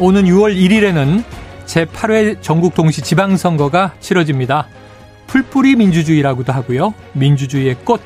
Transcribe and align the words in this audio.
오는 0.00 0.24
6월 0.26 0.54
1일에는 0.56 1.24
제8회 1.66 2.40
전국 2.40 2.74
동시 2.74 3.02
지방선거가 3.02 3.94
치러집니다. 3.98 4.68
풀뿌리 5.26 5.74
민주주의라고도 5.74 6.52
하고요. 6.52 6.94
민주주의의 7.14 7.76
꽃 7.84 8.00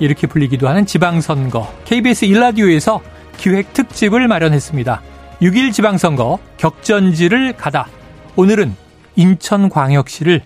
이렇게 0.00 0.26
불리기도 0.26 0.68
하는 0.68 0.84
지방선거. 0.84 1.72
KBS 1.86 2.26
일라디오에서 2.26 3.00
기획 3.38 3.72
특집을 3.72 4.28
마련했습니다. 4.28 5.00
6일 5.40 5.72
지방선거 5.72 6.38
격전지를 6.58 7.54
가다. 7.54 7.88
오늘은 8.36 8.76
인천광역시를 9.16 10.42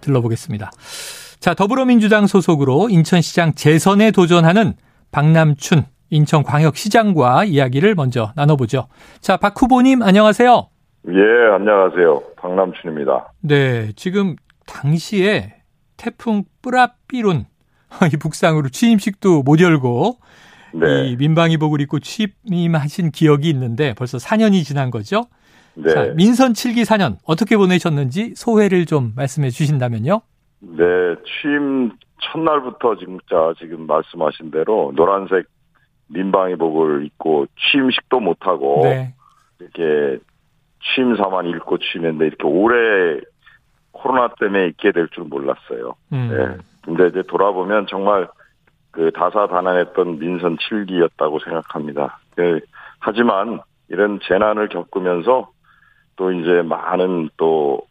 들러보겠습니다. 0.00 0.70
자, 1.40 1.54
더불어민주당 1.54 2.28
소속으로 2.28 2.88
인천시장 2.88 3.54
재선에 3.54 4.12
도전하는 4.12 4.74
박남춘 5.10 5.86
인천광역시장과 6.10 7.44
이야기를 7.44 7.94
먼저 7.94 8.32
나눠보죠. 8.36 8.88
자, 9.20 9.36
박 9.36 9.60
후보님 9.60 10.02
안녕하세요. 10.02 10.68
예, 11.08 11.54
안녕하세요. 11.54 12.22
박남춘입니다. 12.36 13.32
네, 13.40 13.92
지금 13.96 14.36
당시에 14.66 15.54
태풍 15.96 16.44
뿌라삐룬 16.62 17.44
이 18.12 18.16
북상으로 18.16 18.68
취임식도 18.68 19.42
못 19.42 19.60
열고 19.60 20.18
네. 20.74 21.08
이 21.08 21.16
민방위복을 21.16 21.80
입고 21.80 21.98
취임하신 21.98 23.10
기억이 23.10 23.48
있는데 23.50 23.94
벌써 23.94 24.18
4년이 24.18 24.62
지난 24.64 24.90
거죠. 24.90 25.22
네. 25.74 25.92
자, 25.92 26.12
민선 26.14 26.52
7기 26.52 26.82
4년 26.84 27.16
어떻게 27.24 27.56
보내셨는지 27.56 28.34
소회를 28.36 28.86
좀 28.86 29.12
말씀해 29.16 29.50
주신다면요. 29.50 30.20
네, 30.60 30.84
취임 31.24 31.92
첫날부터 32.20 32.96
진짜 32.96 33.54
지금 33.58 33.86
말씀하신 33.86 34.50
대로 34.50 34.92
노란색 34.94 35.46
민방위복을 36.12 37.06
입고 37.06 37.46
취임식도 37.56 38.20
못하고 38.20 38.80
네. 38.84 39.14
이렇게 39.58 40.18
취임사만 40.82 41.46
읽고 41.46 41.78
취임했는데 41.78 42.26
이렇게 42.26 42.46
오래 42.46 43.20
코로나 43.92 44.28
때문에 44.38 44.68
있게 44.68 44.92
될 44.92 45.08
줄 45.08 45.24
몰랐어요. 45.24 45.94
음. 46.12 46.28
네. 46.30 46.56
근데 46.82 47.08
이제 47.08 47.22
돌아보면 47.28 47.86
정말 47.88 48.28
그 48.90 49.10
다사다난했던 49.12 50.18
민선 50.18 50.56
7기였다고 50.56 51.42
생각합니다. 51.44 52.18
네. 52.36 52.60
하지만 52.98 53.60
이런 53.88 54.20
재난을 54.22 54.68
겪으면서 54.68 55.50
또 56.16 56.32
이제 56.32 56.62
많은 56.62 57.30
또 57.36 57.82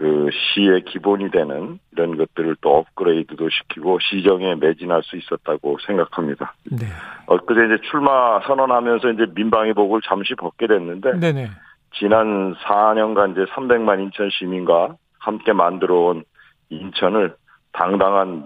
그 0.00 0.30
시의 0.32 0.82
기본이 0.86 1.30
되는 1.30 1.78
이런 1.92 2.16
것들을 2.16 2.56
또 2.62 2.78
업그레이드도 2.78 3.50
시키고 3.50 3.98
시정에 4.00 4.54
매진할 4.54 5.02
수 5.02 5.18
있었다고 5.18 5.76
생각합니다. 5.86 6.54
네. 6.70 6.86
엊그제 7.26 7.66
이제 7.66 7.76
출마 7.90 8.40
선언하면서 8.46 9.10
이제 9.10 9.26
민방위복을 9.34 10.00
잠시 10.02 10.34
벗게 10.34 10.66
됐는데 10.68 11.20
네네. 11.20 11.50
지난 11.98 12.54
4년간 12.54 13.32
이제 13.32 13.44
300만 13.52 14.02
인천 14.02 14.30
시민과 14.30 14.96
함께 15.18 15.52
만들어 15.52 15.94
온 15.96 16.24
인천을 16.70 17.34
당당한 17.72 18.42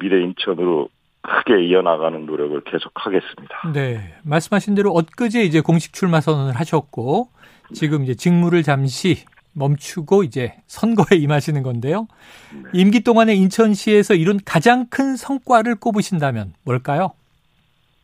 미래 0.00 0.20
인천으로 0.24 0.88
크게 1.22 1.66
이어나가는 1.66 2.26
노력을 2.26 2.60
계속하겠습니다. 2.62 3.72
네. 3.72 4.12
말씀하신 4.24 4.74
대로 4.74 4.90
엊그제 4.90 5.44
이제 5.44 5.60
공식 5.60 5.92
출마 5.92 6.20
선언을 6.20 6.58
하셨고 6.58 7.28
지금 7.74 8.02
이제 8.02 8.14
직무를 8.14 8.64
잠시 8.64 9.24
멈추고 9.56 10.22
이제 10.22 10.54
선거에 10.66 11.16
임하시는 11.18 11.62
건데요. 11.62 12.06
네. 12.52 12.70
임기 12.72 13.02
동안에 13.02 13.34
인천시에서 13.34 14.14
이룬 14.14 14.38
가장 14.44 14.86
큰 14.88 15.16
성과를 15.16 15.76
꼽으신다면 15.76 16.54
뭘까요? 16.64 17.12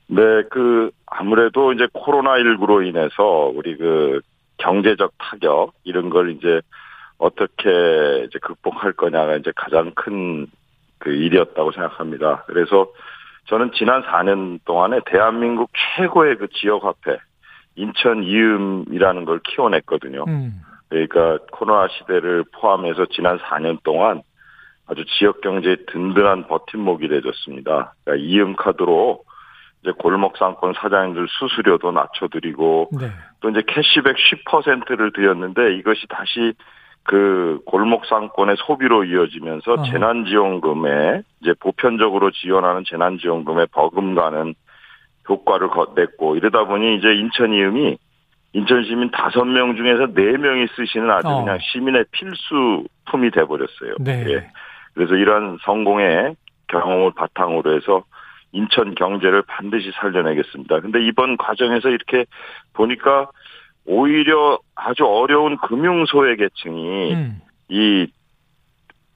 네, 0.09 0.23
그 0.51 0.91
아무래도 1.07 1.73
이제 1.73 1.87
코로나 1.93 2.33
19로 2.35 2.87
인해서 2.87 3.53
우리 3.55 3.77
그 3.77 4.21
경제적 4.59 5.13
타격 5.19 5.73
이런 5.85 6.11
걸 6.11 6.37
이제 6.37 6.61
어떻게 7.19 8.25
이제 8.27 8.39
극복할 8.41 8.93
거냐가 8.93 9.37
이제 9.37 9.53
가장 9.55 9.93
큰 9.95 10.49
그 11.03 11.11
일이었다고 11.11 11.73
생각합니다. 11.73 12.45
그래서 12.47 12.93
저는 13.47 13.73
지난 13.75 14.03
4년 14.03 14.61
동안에 14.65 15.01
대한민국 15.07 15.71
최고의 15.97 16.37
그 16.39 16.47
지역 16.53 16.85
화폐 16.85 17.19
인천 17.75 18.23
이음이라는 18.23 19.25
걸 19.25 19.41
키워냈거든요. 19.41 20.25
음. 20.29 20.63
그러니까 20.93 21.39
코로나 21.53 21.89
시대를 21.89 22.45
포함해서 22.53 23.07
지난 23.07 23.39
4년 23.39 23.83
동안 23.83 24.23
아주 24.87 25.05
지역 25.19 25.41
경제에 25.41 25.77
든든한 25.87 26.49
버팀목이 26.49 27.09
되어졌습니다. 27.09 27.95
그러니까 28.05 28.27
이음 28.27 28.57
카드로 28.57 29.25
이제 29.83 29.93
골목 29.99 30.37
상권 30.37 30.75
사장님들 30.75 31.27
수수료도 31.29 31.93
낮춰드리고 31.93 32.91
네. 33.01 33.11
또 33.41 33.51
이제 33.51 33.63
캐시백 33.67 34.17
10%를 34.17 35.13
드렸는데 35.13 35.75
이것이 35.77 36.07
다시 36.09 36.53
그 37.05 37.61
골목 37.65 38.07
상권의 38.07 38.57
소비로 38.59 39.05
이어지면서 39.05 39.73
어. 39.73 39.83
재난지원금에 39.85 41.23
이제 41.41 41.55
보편적으로 41.59 42.31
지원하는 42.31 42.85
재난지원금에 42.87 43.67
버금가는 43.73 44.55
효과를 45.29 45.69
냈고 45.97 46.37
이러다 46.37 46.65
보니 46.65 46.97
이제 46.97 47.13
인천 47.15 47.53
이음이 47.53 47.97
인천 48.55 48.85
시민 48.85 49.11
5명 49.11 49.77
중에서 49.77 50.07
4명이 50.13 50.69
쓰시는 50.77 51.11
아주 51.11 51.29
어. 51.29 51.43
그냥 51.43 51.59
시민의 51.61 52.05
필수품이 52.13 53.31
돼버렸어요. 53.31 53.95
네. 54.01 54.25
예. 54.29 54.51
그래서 54.95 55.15
이러한 55.15 55.59
성공의 55.65 56.37
경험을 56.69 57.13
바탕으로 57.17 57.75
해서 57.77 58.05
인천 58.53 58.95
경제를 58.95 59.43
반드시 59.43 59.91
살려내겠습니다. 59.95 60.81
근데 60.81 61.03
이번 61.03 61.39
과정에서 61.39 61.89
이렇게 61.89 62.27
보니까 62.75 63.31
오히려 63.87 64.59
아주 64.75 65.07
어려운 65.07 65.57
금융 65.57 66.05
소외 66.05 66.37
계층이 66.37 67.15
음. 67.15 67.41
이 67.69 68.07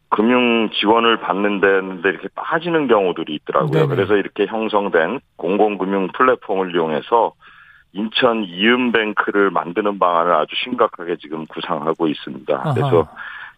금융 0.09 0.71
지원을 0.71 1.19
받는 1.19 1.61
데는데 1.61 2.09
이렇게 2.09 2.29
빠지는 2.35 2.89
경우들이 2.89 3.35
있더라고요. 3.35 3.71
네네. 3.71 3.87
그래서 3.87 4.17
이렇게 4.17 4.47
형성된 4.47 5.21
공공금융 5.37 6.09
플랫폼을 6.15 6.75
이용해서 6.75 7.35
인천 7.97 8.45
이음뱅크를 8.45 9.51
만드는 9.51 9.99
방안을 9.99 10.35
아주 10.35 10.55
심각하게 10.63 11.17
지금 11.17 11.47
구상하고 11.47 12.09
있습니다. 12.09 12.75
그래서 12.75 13.09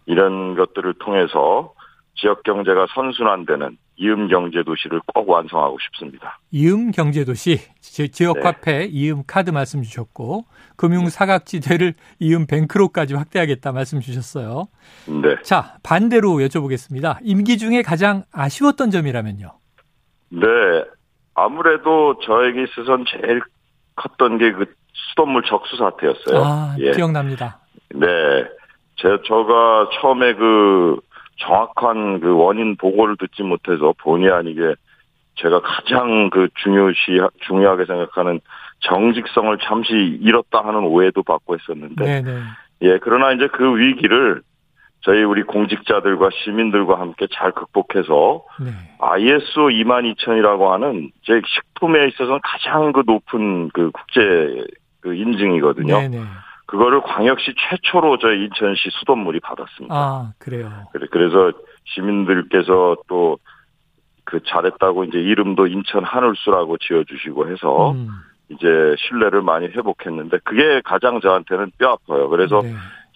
이런 0.06 0.54
것들을 0.54 0.94
통해서 1.00 1.72
지역 2.14 2.42
경제가 2.42 2.86
선순환되는 2.94 3.76
이음 3.96 4.28
경제 4.28 4.62
도시를 4.62 5.00
꼭 5.12 5.28
완성하고 5.28 5.76
싶습니다. 5.80 6.38
이음 6.52 6.92
경제 6.92 7.24
도시 7.24 7.58
지역 7.80 8.44
화폐 8.44 8.78
네. 8.78 8.88
이음 8.90 9.22
카드 9.26 9.50
말씀 9.50 9.82
주셨고 9.82 10.44
금융 10.76 11.08
사각지대를 11.08 11.94
이음 12.20 12.46
뱅크로까지 12.46 13.14
확대하겠다 13.14 13.72
말씀 13.72 14.00
주셨어요. 14.00 14.68
네. 15.06 15.42
자, 15.42 15.76
반대로 15.82 16.36
여쭤보겠습니다. 16.38 17.18
임기 17.22 17.58
중에 17.58 17.82
가장 17.82 18.22
아쉬웠던 18.32 18.90
점이라면요. 18.90 19.52
네. 20.30 20.46
아무래도 21.34 22.18
저에게 22.20 22.64
있어서는 22.64 23.04
제일 23.08 23.40
컸던 23.98 24.38
게 24.38 24.52
그 24.52 24.66
수돗물 25.18 25.42
적수 25.42 25.76
사태였어요. 25.76 26.42
아, 26.44 26.76
예. 26.78 26.92
기억납니다. 26.92 27.58
네. 27.94 28.06
제, 28.96 29.08
저가 29.26 29.90
처음에 30.00 30.34
그 30.34 30.98
정확한 31.36 32.20
그 32.20 32.34
원인 32.34 32.76
보고를 32.76 33.16
듣지 33.16 33.42
못해서 33.42 33.94
본의 33.98 34.30
아니게 34.30 34.74
제가 35.36 35.60
가장 35.60 36.30
그 36.30 36.48
중요시 36.62 37.20
중요하게 37.46 37.84
생각하는 37.86 38.40
정직성을 38.80 39.56
잠시 39.62 39.92
잃었다 40.20 40.64
하는 40.64 40.84
오해도 40.84 41.22
받고 41.22 41.56
했었는데 41.56 42.04
네네. 42.04 42.40
예 42.82 42.98
그러나 43.00 43.32
이제 43.32 43.46
그 43.48 43.76
위기를 43.76 44.42
저희 45.00 45.22
우리 45.22 45.42
공직자들과 45.42 46.30
시민들과 46.44 46.98
함께 47.00 47.26
잘 47.32 47.52
극복해서 47.52 48.44
네. 48.60 48.70
ISO 48.98 49.68
22000이라고 49.68 50.68
하는 50.68 51.10
제 51.24 51.40
식품에 51.46 52.08
있어서는 52.08 52.40
가장 52.42 52.92
그 52.92 53.02
높은 53.06 53.68
그 53.70 53.90
국제 53.92 54.20
그 55.00 55.14
인증이거든요. 55.14 56.00
네네. 56.00 56.22
그거를 56.66 57.00
광역시 57.00 57.54
최초로 57.56 58.18
저희 58.18 58.44
인천시 58.44 58.90
수돗물이 58.98 59.40
받았습니다. 59.40 59.94
아, 59.94 60.32
그래요. 60.38 60.70
그래서 61.10 61.52
시민들께서 61.84 62.96
또 63.08 63.38
그 64.28 64.40
잘했다고 64.46 65.04
이제 65.04 65.18
이름도 65.18 65.68
인천 65.68 66.04
하늘수라고 66.04 66.76
지어주시고 66.76 67.50
해서 67.50 67.92
음. 67.92 68.08
이제 68.50 68.66
신뢰를 68.98 69.40
많이 69.40 69.68
회복했는데 69.68 70.40
그게 70.44 70.82
가장 70.84 71.20
저한테는 71.20 71.72
뼈 71.78 71.92
아파요. 71.92 72.28
그래서 72.28 72.60
네. 72.60 72.74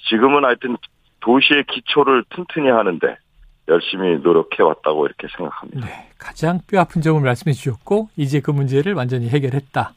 지금은 0.08 0.46
하여튼 0.46 0.78
도시의 1.23 1.65
기초를 1.69 2.25
튼튼히 2.31 2.69
하는데 2.71 3.17
열심히 3.69 4.19
노력해 4.23 4.63
왔다고 4.63 5.07
이렇게 5.07 5.29
생각합니다. 5.37 5.87
네, 5.87 6.09
가장 6.19 6.61
뼈 6.67 6.81
아픈 6.81 7.01
점을 7.01 7.21
말씀해 7.21 7.55
주셨고 7.55 8.09
이제 8.17 8.41
그 8.41 8.51
문제를 8.51 8.95
완전히 8.95 9.29
해결했다. 9.29 9.93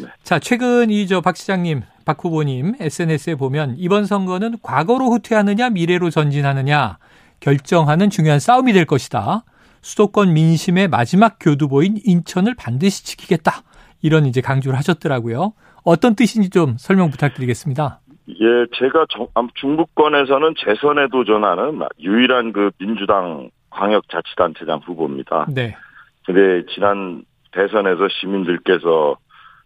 네. 0.00 0.06
자, 0.22 0.38
최근 0.38 0.88
이 0.90 1.06
저 1.06 1.20
박 1.20 1.36
시장님, 1.36 1.82
박 2.04 2.24
후보님 2.24 2.76
SNS에 2.80 3.34
보면 3.34 3.74
이번 3.76 4.06
선거는 4.06 4.56
과거로 4.62 5.06
후퇴하느냐 5.10 5.70
미래로 5.70 6.10
전진하느냐 6.10 6.98
결정하는 7.40 8.08
중요한 8.08 8.38
싸움이 8.40 8.72
될 8.72 8.84
것이다. 8.86 9.44
수도권 9.82 10.32
민심의 10.32 10.86
마지막 10.88 11.38
교두보인 11.40 11.98
인천을 12.04 12.54
반드시 12.54 13.04
지키겠다. 13.04 13.62
이런 14.00 14.26
이제 14.26 14.40
강조를 14.40 14.78
하셨더라고요. 14.78 15.54
어떤 15.82 16.14
뜻인지 16.14 16.50
좀 16.50 16.76
설명 16.78 17.10
부탁드리겠습니다. 17.10 18.00
예, 18.28 18.66
제가 18.74 19.06
중부권에서는 19.54 20.54
재선에 20.58 21.08
도전하는 21.08 21.80
유일한 22.00 22.52
그 22.52 22.70
민주당 22.78 23.50
광역자치단체장 23.70 24.80
후보입니다. 24.84 25.46
네. 25.52 25.76
근데 26.24 26.64
지난 26.72 27.24
대선에서 27.52 28.08
시민들께서 28.08 29.16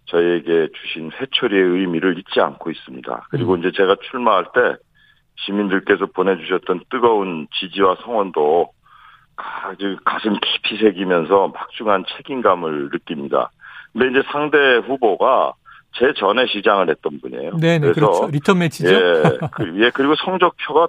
저에게 0.06 0.68
주신 0.72 1.10
회초리의 1.12 1.62
의미를 1.62 2.18
잊지 2.18 2.40
않고 2.40 2.70
있습니다. 2.70 3.26
그리고 3.30 3.54
음. 3.54 3.58
이제 3.58 3.72
제가 3.72 3.96
출마할 4.10 4.46
때 4.54 4.76
시민들께서 5.44 6.06
보내주셨던 6.06 6.84
뜨거운 6.90 7.48
지지와 7.58 7.96
성원도 8.02 8.70
아주 9.36 9.96
가슴 10.04 10.34
깊이 10.40 10.78
새기면서 10.78 11.48
막중한 11.48 12.04
책임감을 12.16 12.90
느낍니다. 12.90 13.50
근데 13.92 14.08
이제 14.08 14.22
상대 14.30 14.56
후보가 14.86 15.52
제 15.98 16.12
전에 16.16 16.46
시장을 16.46 16.90
했던 16.90 17.20
분이에요. 17.20 17.56
네, 17.58 17.78
그래서 17.78 17.94
그렇죠. 17.94 18.28
리턴 18.30 18.58
매치죠. 18.58 18.88
예, 18.94 19.22
그, 19.52 19.84
예, 19.84 19.90
그리고 19.90 20.14
성적표가 20.16 20.88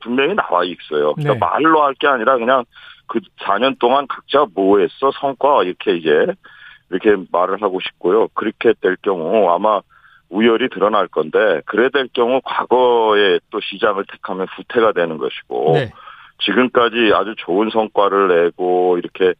분명히 0.00 0.34
나와 0.34 0.64
있어요. 0.64 1.14
그러니까 1.14 1.34
네. 1.34 1.38
말로 1.38 1.82
할 1.82 1.94
게 1.94 2.06
아니라 2.06 2.36
그냥 2.38 2.64
그 3.06 3.20
4년 3.40 3.78
동안 3.78 4.06
각자 4.08 4.46
뭐 4.54 4.78
했어 4.78 5.10
성과 5.20 5.62
이렇게 5.64 5.96
이제 5.96 6.26
이렇게 6.90 7.16
말을 7.32 7.60
하고 7.62 7.80
싶고요. 7.80 8.28
그렇게 8.34 8.72
될 8.80 8.96
경우 9.02 9.50
아마 9.50 9.80
우열이 10.28 10.68
드러날 10.70 11.06
건데 11.08 11.60
그래 11.66 11.88
될 11.92 12.08
경우 12.12 12.40
과거에 12.44 13.38
또 13.50 13.60
시장을 13.60 14.04
택하면 14.10 14.46
후퇴가 14.56 14.92
되는 14.92 15.18
것이고 15.18 15.72
네. 15.74 15.90
지금까지 16.44 17.12
아주 17.14 17.34
좋은 17.38 17.70
성과를 17.70 18.28
내고 18.44 18.98
이렇게 18.98 19.34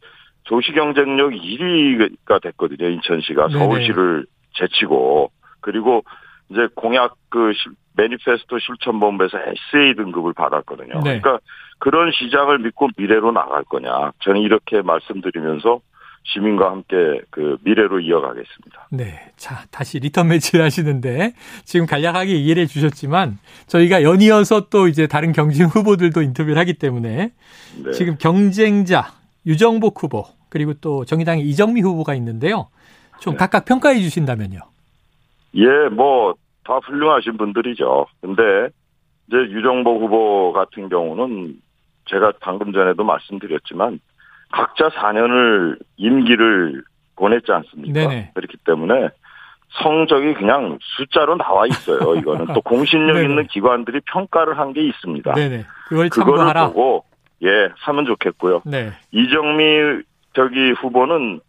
도시 0.44 0.72
경쟁력 0.72 1.30
1위가 1.30 2.40
됐거든요. 2.42 2.88
인천시가 2.88 3.48
네네. 3.48 3.58
서울시를 3.58 4.26
제치고 4.56 5.30
그리고 5.60 6.04
이제 6.50 6.68
공약 6.74 7.16
그 7.28 7.52
매니페스토 7.96 8.58
실천본부에서 8.58 9.38
SA 9.38 9.94
등급을 9.96 10.34
받았거든요. 10.34 11.02
네. 11.02 11.20
그러니까 11.20 11.38
그런 11.78 12.10
시장을 12.12 12.58
믿고 12.60 12.88
미래로 12.96 13.32
나갈 13.32 13.64
거냐. 13.64 14.12
저는 14.20 14.42
이렇게 14.42 14.82
말씀드리면서 14.82 15.80
시민과 16.24 16.70
함께 16.70 17.20
그 17.30 17.56
미래로 17.62 18.00
이어가겠습니다. 18.00 18.88
네. 18.90 19.32
자, 19.36 19.64
다시 19.70 19.98
리턴 20.00 20.28
매치를 20.28 20.64
하시는데 20.64 21.32
지금 21.64 21.86
간략하게 21.86 22.32
이해를 22.34 22.64
해 22.64 22.66
주셨지만 22.66 23.38
저희가 23.68 24.02
연이어서 24.02 24.68
또 24.68 24.88
이제 24.88 25.06
다른 25.06 25.32
경쟁 25.32 25.66
후보들도 25.68 26.22
인터뷰를 26.22 26.58
하기 26.58 26.74
때문에 26.74 27.32
네. 27.84 27.92
지금 27.92 28.16
경쟁자 28.18 29.12
유정복 29.46 30.02
후보 30.02 30.24
그리고 30.48 30.74
또 30.74 31.04
정의당의 31.04 31.44
이정미 31.44 31.80
후보가 31.82 32.14
있는데요. 32.14 32.68
좀 33.20 33.34
네. 33.34 33.38
각각 33.38 33.64
평가해 33.64 34.00
주신다면요. 34.00 34.58
예, 35.54 35.88
뭐 35.90 36.34
다 36.66 36.78
훌륭하신 36.78 37.36
분들이죠. 37.36 38.06
근데 38.20 38.42
이제 39.28 39.36
유정복 39.36 40.02
후보 40.02 40.52
같은 40.52 40.88
경우는 40.88 41.54
제가 42.06 42.32
방금 42.40 42.72
전에도 42.72 43.04
말씀드렸지만 43.04 44.00
각자 44.50 44.88
4년을 44.88 45.78
임기를 45.96 46.82
보냈지 47.14 47.52
않습니까? 47.52 47.92
네네. 48.00 48.30
그렇기 48.34 48.56
때문에 48.64 49.10
성적이 49.80 50.34
그냥 50.34 50.78
숫자로 50.96 51.36
나와 51.36 51.66
있어요. 51.68 52.16
이거는 52.16 52.46
또 52.52 52.60
공신력 52.62 53.18
있는 53.22 53.46
기관들이 53.46 54.00
평가를 54.12 54.58
한 54.58 54.72
게 54.72 54.82
있습니다. 54.88 55.34
네네. 55.34 55.64
그걸 55.88 56.10
참고하라. 56.10 56.52
그거를 56.52 56.66
보고 56.74 57.04
예 57.44 57.68
하면 57.78 58.06
좋겠고요. 58.06 58.62
네. 58.64 58.90
이정미 59.12 60.02
저기 60.34 60.72
후보는 60.72 61.40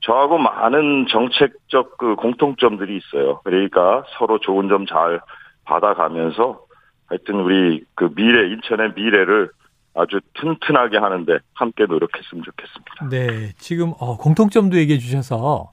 저하고 0.00 0.38
많은 0.38 1.06
정책적 1.08 1.98
그 1.98 2.14
공통점들이 2.16 2.96
있어요. 2.96 3.40
그러니까 3.44 4.04
서로 4.18 4.38
좋은 4.38 4.68
점 4.68 4.86
잘 4.86 5.20
받아가면서 5.64 6.60
하여튼 7.06 7.36
우리 7.40 7.84
그 7.94 8.12
미래 8.14 8.48
인천의 8.52 8.92
미래를 8.94 9.50
아주 9.94 10.20
튼튼하게 10.34 10.98
하는데 10.98 11.38
함께 11.54 11.86
노력했으면 11.86 12.44
좋겠습니다. 12.44 13.08
네, 13.10 13.52
지금 13.58 13.92
어, 13.98 14.16
공통점도 14.16 14.76
얘기해 14.76 14.98
주셔서 14.98 15.70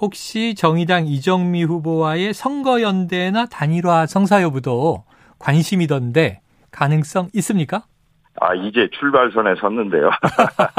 혹시 0.00 0.54
정의당 0.54 1.06
이정미 1.06 1.62
후보와의 1.64 2.32
선거 2.34 2.80
연대나 2.82 3.46
단일화 3.46 4.06
성사 4.06 4.42
여부도 4.42 5.04
관심이던데 5.38 6.40
가능성 6.70 7.28
있습니까? 7.34 7.84
아, 8.40 8.54
이제 8.54 8.88
출발선에 8.98 9.54
섰는데요. 9.60 10.10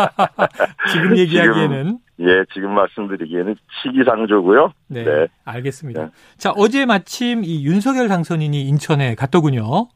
지금 0.91 1.17
얘기하기에는. 1.17 1.99
예, 2.19 2.45
지금 2.53 2.73
말씀드리기에는 2.73 3.55
시기상조고요. 3.81 4.73
네, 4.87 5.03
네. 5.03 5.27
알겠습니다. 5.45 6.05
네. 6.05 6.11
자, 6.37 6.51
어제 6.55 6.85
마침 6.85 7.43
이 7.43 7.63
윤석열 7.63 8.07
당선인이 8.07 8.59
인천에 8.63 9.15
갔더군요. 9.15 9.87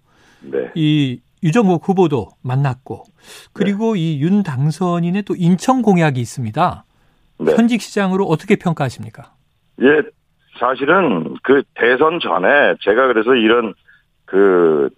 네. 0.41 0.71
이 0.75 1.19
유정국 1.43 1.87
후보도 1.87 2.29
만났고 2.43 3.05
그리고 3.53 3.93
네. 3.93 4.01
이윤 4.01 4.43
당선인의 4.43 5.23
또 5.23 5.35
인천 5.35 5.81
공약이 5.81 6.19
있습니다. 6.19 6.85
네. 7.39 7.55
현직 7.55 7.81
시장으로 7.81 8.25
어떻게 8.25 8.55
평가하십니까? 8.55 9.33
예, 9.81 10.01
사실은 10.59 11.35
그 11.41 11.63
대선 11.73 12.19
전에 12.19 12.75
제가 12.81 13.07
그래서 13.07 13.33
이런 13.33 13.73
그 14.25 14.89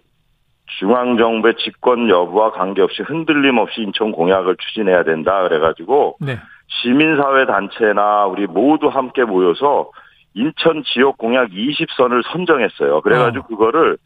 중앙 0.79 1.17
정부의 1.17 1.55
집권 1.63 2.09
여부와 2.09 2.51
관계없이 2.51 3.03
흔들림 3.03 3.57
없이 3.57 3.81
인천 3.81 4.11
공약을 4.11 4.57
추진해야 4.57 5.03
된다 5.03 5.43
그래가지고 5.43 6.17
네. 6.19 6.37
시민사회 6.67 7.45
단체나 7.45 8.25
우리 8.25 8.47
모두 8.47 8.87
함께 8.87 9.23
모여서 9.23 9.91
인천 10.33 10.83
지역 10.83 11.17
공약 11.17 11.49
20선을 11.49 12.23
선정했어요. 12.31 13.01
그래가지고 13.01 13.45
어. 13.45 13.47
그거를 13.47 13.97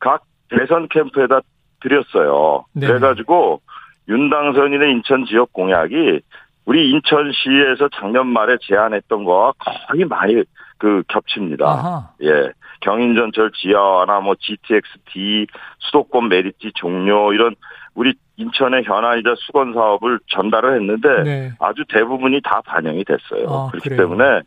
각 0.00 0.24
대선 0.48 0.88
캠프에다 0.88 1.40
드렸어요. 1.80 2.64
네. 2.74 2.86
그래가지고 2.86 3.60
윤당선인의 4.08 4.90
인천 4.90 5.24
지역 5.26 5.52
공약이 5.52 6.20
우리 6.64 6.90
인천시에서 6.90 7.88
작년 7.94 8.28
말에 8.28 8.56
제안했던 8.60 9.24
거와 9.24 9.52
거의 9.58 10.04
많이 10.04 10.42
그 10.78 11.02
겹칩니다. 11.08 11.66
아하. 11.66 12.10
예. 12.22 12.52
경인전철 12.80 13.52
지하화나 13.52 14.20
뭐 14.20 14.34
GTX-D 14.34 15.46
수도권 15.78 16.28
메리트 16.28 16.72
종료 16.74 17.32
이런 17.32 17.54
우리 17.94 18.14
인천의 18.36 18.84
현안이자 18.84 19.34
수건 19.38 19.74
사업을 19.74 20.18
전달을 20.28 20.80
했는데 20.80 21.22
네. 21.22 21.52
아주 21.60 21.84
대부분이 21.88 22.40
다 22.42 22.60
반영이 22.64 23.04
됐어요. 23.04 23.46
아, 23.48 23.70
그렇기 23.70 23.88
그래요. 23.88 24.02
때문에 24.02 24.40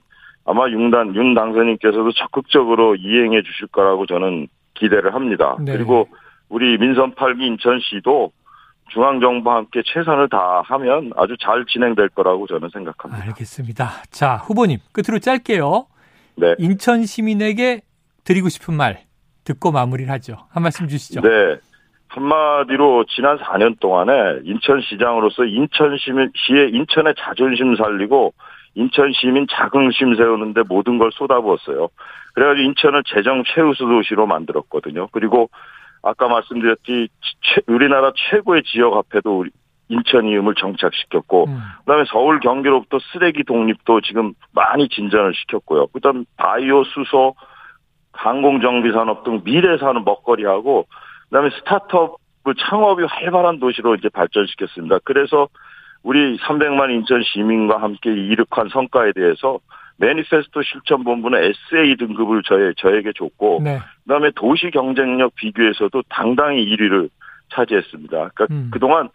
아마 0.46 0.68
윤단 0.68 1.16
윤 1.16 1.34
당선인께서도 1.34 2.12
적극적으로 2.14 2.96
이행해 2.96 3.42
주실 3.42 3.68
거라고 3.68 4.06
저는 4.06 4.48
기대를 4.74 5.14
합니다. 5.14 5.56
네. 5.60 5.74
그리고 5.74 6.08
우리 6.50 6.78
민선 6.78 7.16
8기 7.16 7.42
인천시도 7.42 8.32
중앙정부와 8.90 9.58
함께 9.58 9.82
최선을 9.86 10.30
다하면 10.30 11.12
아주 11.18 11.36
잘 11.40 11.66
진행될 11.66 12.10
거라고 12.10 12.48
저는 12.48 12.70
생각합니다. 12.70 13.26
알겠습니다. 13.26 13.90
자, 14.12 14.36
후보님, 14.38 14.80
끝으로 14.92 15.20
짧게요. 15.20 15.88
네. 16.38 16.56
인천 16.60 17.06
시민에게 17.06 17.82
드리고 18.24 18.50
싶은 18.50 18.76
말 18.76 19.02
듣고 19.44 19.72
마무리를 19.72 20.12
하죠. 20.14 20.48
한 20.50 20.64
말씀 20.64 20.88
주시죠. 20.88 21.22
네. 21.22 21.30
한마디로 22.08 23.06
지난 23.10 23.38
4년 23.40 23.80
동안에 23.80 24.42
인천시장으로서 24.44 25.44
인천시의 25.46 26.72
인천의 26.72 27.16
자존심 27.18 27.76
살리고 27.76 28.34
인천 28.76 29.12
시민 29.14 29.48
자긍심 29.50 30.16
세우는데 30.16 30.62
모든 30.68 30.98
걸 30.98 31.12
쏟아부었어요. 31.12 31.90
그래가지고 32.34 32.68
인천을 32.68 33.04
재정 33.06 33.44
최우수 33.46 33.86
도시로 33.86 34.28
만들었거든요. 34.28 35.08
그리고 35.12 35.50
아까 36.06 36.28
말씀드렸지 36.28 37.10
우리나라 37.68 38.12
최고의 38.30 38.62
지역 38.64 38.96
화폐도 38.96 39.40
우리 39.40 39.50
인천 39.90 40.26
이음을 40.26 40.54
정착시켰고 40.56 41.46
음. 41.48 41.60
그다음에 41.80 42.06
서울 42.08 42.40
경기로부터 42.40 43.00
쓰레기 43.12 43.44
독립도 43.44 44.02
지금 44.02 44.34
많이 44.52 44.88
진전을 44.88 45.34
시켰고요. 45.34 45.88
그다음 45.88 46.26
바이오 46.38 46.84
수소 46.86 47.36
항공 48.14 48.62
정비 48.62 48.92
산업 48.92 49.24
등 49.24 49.44
미래 49.44 49.78
산업 49.78 50.06
먹거리하고 50.06 50.86
그다음에 51.30 51.50
스타트업 51.50 52.18
창업이 52.70 53.04
활발한 53.04 53.60
도시로 53.60 53.96
이제 53.96 54.08
발전시켰습니다. 54.10 55.00
그래서 55.04 55.48
우리 56.04 56.38
300만 56.38 56.92
인천 56.92 57.24
시민과 57.24 57.82
함께 57.82 58.12
이룩한 58.12 58.70
성과에 58.72 59.12
대해서 59.14 59.60
매니페스토 59.98 60.62
실천본부는 60.64 61.40
SA 61.72 61.96
등급을 61.98 62.44
저에, 62.44 62.74
저에게 62.78 63.12
줬고, 63.16 63.62
네. 63.64 63.80
그 64.04 64.10
다음에 64.10 64.30
도시 64.36 64.70
경쟁력 64.72 65.34
비교에서도 65.36 66.04
당당히 66.10 66.66
1위를 66.66 67.10
차지했습니다. 67.54 68.12
그러니까 68.34 68.48
음. 68.52 68.70
그동안 68.74 69.10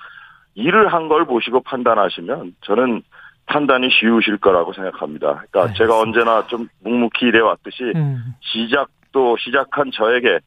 일을 0.55 0.93
한 0.93 1.09
걸 1.09 1.25
보시고 1.27 1.61
판단하시면 1.63 2.55
저는 2.63 3.03
판단이 3.47 3.89
쉬우실 3.91 4.39
거라고 4.39 4.73
생각합니다. 4.73 5.27
그러니까 5.51 5.63
알겠습니다. 5.63 5.85
제가 5.85 5.99
언제나 6.01 6.47
좀 6.47 6.69
묵묵히 6.85 7.27
일해왔듯이 7.27 7.93
음. 7.97 8.35
시작도 8.41 9.37
시작한 9.39 9.91
저에게 9.93 10.39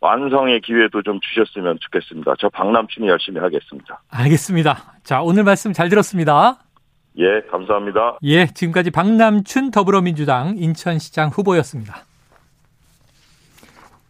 완성의 0.00 0.60
기회도 0.62 1.02
좀 1.02 1.20
주셨으면 1.20 1.78
좋겠습니다. 1.80 2.34
저 2.38 2.48
박남춘이 2.48 3.06
열심히 3.08 3.40
하겠습니다. 3.40 4.00
알겠습니다. 4.10 4.76
자, 5.04 5.22
오늘 5.22 5.44
말씀 5.44 5.72
잘 5.72 5.88
들었습니다. 5.88 6.58
예, 7.18 7.42
감사합니다. 7.50 8.18
예, 8.22 8.46
지금까지 8.46 8.90
박남춘 8.90 9.70
더불어민주당 9.70 10.56
인천시장 10.56 11.28
후보였습니다. 11.28 12.04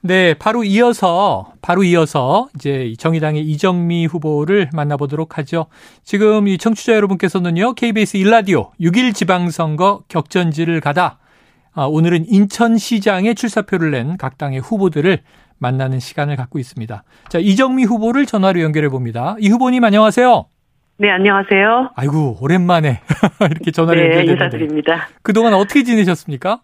네, 0.05 0.35
바로 0.35 0.65
이어서 0.65 1.53
바로 1.63 1.85
이어서 1.85 2.49
이제 2.57 2.93
정의당의 2.99 3.43
이정미 3.43 4.07
후보를 4.07 4.69
만나보도록 4.73 5.39
하죠. 5.39 5.67
지금 6.03 6.49
이 6.49 6.59
청취자 6.59 6.95
여러분께서는요, 6.95 7.75
KBS 7.75 8.17
일라디오 8.17 8.73
6일 8.81 9.15
지방선거 9.15 10.03
격전지를 10.09 10.81
가다 10.81 11.19
아, 11.75 11.85
오늘은 11.87 12.27
인천시장에 12.29 13.35
출사표를 13.35 13.93
낸 13.93 14.17
각 14.19 14.39
당의 14.39 14.59
후보들을 14.61 15.23
만나는 15.59 16.01
시간을 16.01 16.35
갖고 16.35 16.59
있습니다. 16.59 17.05
자, 17.29 17.39
이정미 17.39 17.85
후보를 17.85 18.27
전화로 18.27 18.61
연결해 18.61 18.89
봅니다. 18.89 19.37
이 19.39 19.49
후보님 19.49 19.85
안녕하세요. 19.85 20.47
네, 21.03 21.11
안녕하세요. 21.11 21.95
아이고, 21.97 22.39
오랜만에 22.41 23.01
이렇게 23.51 23.73
전화를 23.73 24.09
네. 24.09 24.23
인사드립니다. 24.23 25.09
그동안 25.23 25.53
어떻게 25.53 25.83
지내셨습니까? 25.83 26.61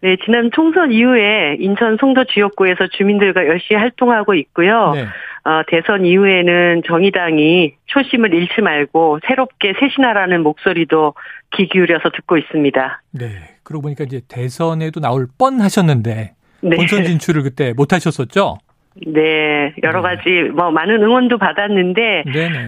네, 0.00 0.16
지난 0.24 0.50
총선 0.52 0.90
이후에 0.90 1.58
인천 1.60 1.96
송도 1.96 2.24
지역구에서 2.24 2.88
주민들과 2.88 3.46
열심히 3.46 3.78
활동하고 3.78 4.34
있고요. 4.34 4.90
네. 4.94 5.02
어, 5.44 5.62
대선 5.68 6.04
이후에는 6.04 6.82
정의당이 6.88 7.74
초심을 7.86 8.34
잃지 8.34 8.62
말고 8.62 9.20
새롭게 9.28 9.74
쇄신하라는 9.78 10.42
목소리도 10.42 11.14
귀 11.56 11.68
기울여서 11.68 12.10
듣고 12.16 12.38
있습니다. 12.38 13.02
네. 13.12 13.28
그러고 13.62 13.82
보니까 13.82 14.02
이제 14.02 14.22
대선에도 14.26 14.98
나올 14.98 15.28
뻔 15.38 15.60
하셨는데 15.60 16.34
네. 16.62 16.76
본선 16.76 17.04
진출을 17.04 17.44
그때 17.44 17.74
못 17.74 17.92
하셨었죠? 17.92 18.58
네, 19.06 19.74
여러 19.82 20.02
네. 20.02 20.16
가지 20.16 20.30
뭐 20.54 20.70
많은 20.70 21.02
응원도 21.02 21.38
받았는데 21.38 22.24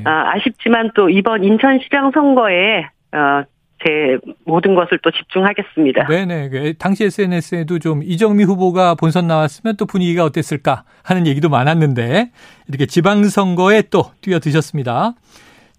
어, 0.07 0.11
아쉽지만 0.11 0.91
또 0.95 1.09
이번 1.09 1.45
인천시장 1.45 2.13
선거에 2.13 2.89
어, 3.13 3.45
제 3.85 4.19
모든 4.45 4.75
것을 4.75 4.99
또 5.03 5.11
집중하겠습니다. 5.11 6.07
네네. 6.07 6.49
그 6.49 6.75
당시 6.79 7.05
SNS에도 7.05 7.79
좀 7.79 8.03
이정미 8.03 8.45
후보가 8.45 8.95
본선 8.95 9.27
나왔으면 9.27 9.77
또 9.77 9.85
분위기가 9.85 10.25
어땠을까 10.25 10.85
하는 11.03 11.27
얘기도 11.27 11.49
많았는데 11.49 12.31
이렇게 12.69 12.87
지방선거에 12.87 13.83
또 13.91 14.05
뛰어드셨습니다. 14.23 15.15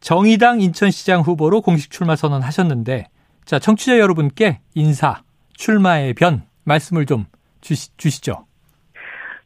정의당 0.02 0.62
인천시장 0.62 1.22
후보로 1.22 1.62
공식 1.62 1.90
출마 1.90 2.16
선언하셨는데 2.16 3.06
자 3.46 3.60
청취자 3.60 3.98
여러분께 3.98 4.60
인사, 4.75 5.22
출마의 5.56 6.14
변 6.14 6.44
말씀을 6.64 7.08
좀 7.08 7.25
주시, 7.62 7.96
주시죠. 7.98 8.46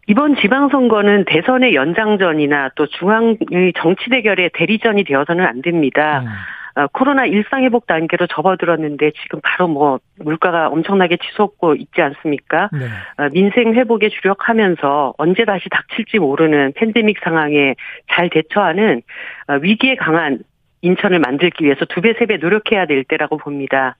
이번 0.09 0.35
지방선거는 0.37 1.25
대선의 1.25 1.75
연장전이나 1.75 2.71
또 2.73 2.87
중앙의 2.87 3.73
정치 3.77 4.09
대결의 4.09 4.49
대리전이 4.55 5.03
되어서는 5.03 5.45
안 5.45 5.61
됩니다. 5.61 6.21
음. 6.21 6.81
어, 6.81 6.87
코로나 6.87 7.25
일상 7.25 7.63
회복 7.63 7.85
단계로 7.85 8.25
접어들었는데 8.25 9.11
지금 9.21 9.39
바로 9.43 9.67
뭐 9.67 9.99
물가가 10.17 10.67
엄청나게 10.69 11.17
치솟고 11.17 11.75
있지 11.75 12.01
않습니까? 12.01 12.69
네. 12.71 13.23
어, 13.23 13.29
민생 13.31 13.75
회복에 13.75 14.09
주력하면서 14.09 15.13
언제 15.19 15.45
다시 15.45 15.69
닥칠지 15.69 16.17
모르는 16.17 16.73
팬데믹 16.75 17.19
상황에 17.23 17.75
잘 18.11 18.31
대처하는 18.31 19.03
어, 19.47 19.53
위기에 19.61 19.95
강한 19.95 20.39
인천을 20.81 21.19
만들기 21.19 21.65
위해서 21.65 21.85
두 21.85 22.01
배, 22.01 22.13
세 22.13 22.25
배 22.25 22.37
노력해야 22.37 22.85
될 22.85 23.03
때라고 23.03 23.37
봅니다. 23.37 23.95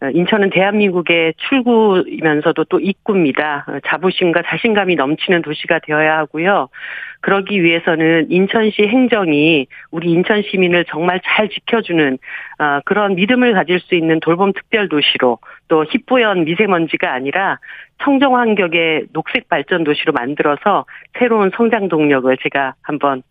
어, 0.00 0.08
인천은 0.10 0.50
대한민국의 0.50 1.34
출구이면서도 1.36 2.64
또 2.64 2.80
입구입니다. 2.80 3.64
어, 3.68 3.78
자부심과 3.86 4.42
자신감이 4.46 4.96
넘치는 4.96 5.42
도시가 5.42 5.80
되어야 5.80 6.18
하고요. 6.18 6.68
그러기 7.20 7.62
위해서는 7.62 8.30
인천시 8.30 8.82
행정이 8.82 9.66
우리 9.90 10.10
인천 10.10 10.42
시민을 10.42 10.84
정말 10.86 11.20
잘 11.24 11.48
지켜주는 11.48 12.18
어, 12.58 12.80
그런 12.84 13.14
믿음을 13.14 13.52
가질 13.54 13.80
수 13.80 13.94
있는 13.94 14.20
돌봄 14.20 14.52
특별 14.52 14.88
도시로 14.88 15.38
또 15.68 15.84
희뿌연 15.84 16.44
미세먼지가 16.44 17.12
아니라 17.12 17.58
청정 18.02 18.36
환경의 18.36 19.06
녹색 19.12 19.48
발전 19.48 19.84
도시로 19.84 20.12
만들어서 20.12 20.84
새로운 21.18 21.50
성장 21.56 21.88
동력을 21.88 22.36
제가 22.42 22.74
한번 22.82 23.22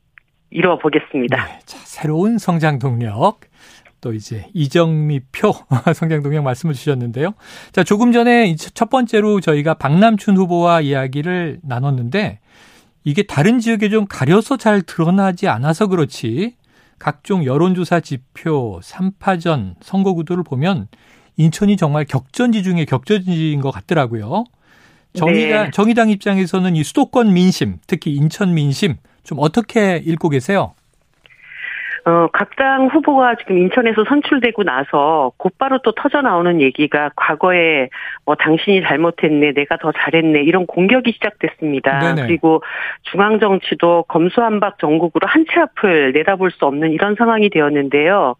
이루어 0.49 0.77
보겠습니다. 0.77 1.45
네, 1.45 1.59
자, 1.65 1.77
새로운 1.83 2.37
성장 2.37 2.79
동력. 2.79 3.39
또 4.01 4.13
이제 4.13 4.45
이정미표 4.53 5.51
성장 5.95 6.21
동력 6.21 6.43
말씀을 6.43 6.75
주셨는데요. 6.75 7.33
자, 7.71 7.83
조금 7.83 8.11
전에 8.11 8.55
첫 8.55 8.89
번째로 8.89 9.39
저희가 9.41 9.73
박남춘 9.75 10.37
후보와 10.37 10.81
이야기를 10.81 11.59
나눴는데 11.63 12.39
이게 13.03 13.23
다른 13.23 13.59
지역에 13.59 13.89
좀 13.89 14.05
가려서 14.07 14.57
잘 14.57 14.81
드러나지 14.83 15.47
않아서 15.47 15.87
그렇지 15.87 16.55
각종 16.99 17.45
여론조사 17.45 17.99
지표, 17.99 18.79
3파전, 18.83 19.75
선거 19.81 20.13
구도를 20.13 20.43
보면 20.43 20.87
인천이 21.37 21.75
정말 21.75 22.05
격전지 22.05 22.63
중에 22.63 22.85
격전지인 22.85 23.61
것 23.61 23.71
같더라고요. 23.71 24.45
정의당, 25.13 25.65
네. 25.65 25.71
정의당 25.71 26.09
입장에서는 26.09 26.75
이 26.75 26.83
수도권 26.83 27.33
민심, 27.33 27.77
특히 27.87 28.13
인천 28.13 28.53
민심 28.53 28.97
좀 29.25 29.39
어떻게 29.41 29.97
읽고 29.97 30.29
계세요? 30.29 30.73
어, 32.07 32.27
각당 32.31 32.85
후보가 32.85 33.33
지금 33.35 33.57
인천에서 33.57 34.03
선출되고 34.07 34.61
나서 34.61 35.31
곧바로 35.37 35.79
또 35.79 35.91
터져 35.93 36.21
나오는 36.21 36.61
얘기가 36.61 37.09
과거에 37.15 37.89
뭐 38.25 38.35
당신이 38.35 38.83
잘못했네, 38.83 39.53
내가 39.53 39.77
더 39.77 39.91
잘했네 39.91 40.43
이런 40.43 40.67
공격이 40.67 41.13
시작됐습니다. 41.13 41.99
네네. 42.13 42.27
그리고 42.27 42.61
중앙 43.11 43.39
정치도 43.39 44.03
검수한박 44.07 44.77
전국으로 44.77 45.27
한치 45.27 45.59
앞을 45.59 46.11
내다볼 46.13 46.51
수 46.51 46.65
없는 46.67 46.91
이런 46.91 47.15
상황이 47.15 47.49
되었는데요. 47.49 48.35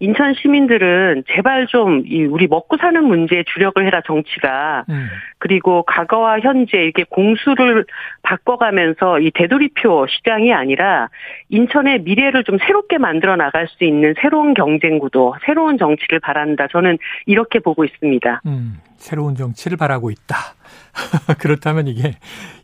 인천 0.00 0.32
시민들은 0.34 1.24
제발 1.28 1.66
좀 1.66 2.02
우리 2.30 2.46
먹고 2.46 2.78
사는 2.78 3.04
문제에 3.04 3.44
주력을 3.52 3.84
해라 3.84 4.00
정치가 4.06 4.84
음. 4.88 5.08
그리고 5.38 5.82
과거와 5.82 6.40
현재 6.40 6.78
이렇게 6.78 7.04
공수를 7.04 7.84
바꿔가면서 8.22 9.20
이 9.20 9.30
되돌이표 9.30 10.06
시장이 10.08 10.54
아니라 10.54 11.08
인천의 11.50 12.00
미래를 12.00 12.44
좀 12.44 12.56
새롭게 12.58 12.96
만들어 12.96 13.36
나갈 13.36 13.68
수 13.68 13.84
있는 13.84 14.14
새로운 14.20 14.54
경쟁 14.54 14.98
구도, 14.98 15.34
새로운 15.44 15.76
정치를 15.76 16.20
바란다. 16.20 16.66
저는 16.68 16.98
이렇게 17.26 17.58
보고 17.58 17.84
있습니다. 17.84 18.40
음, 18.46 18.78
새로운 19.00 19.34
정치를 19.34 19.76
바라고 19.76 20.10
있다. 20.10 20.36
그렇다면 21.38 21.88
이게 21.88 22.16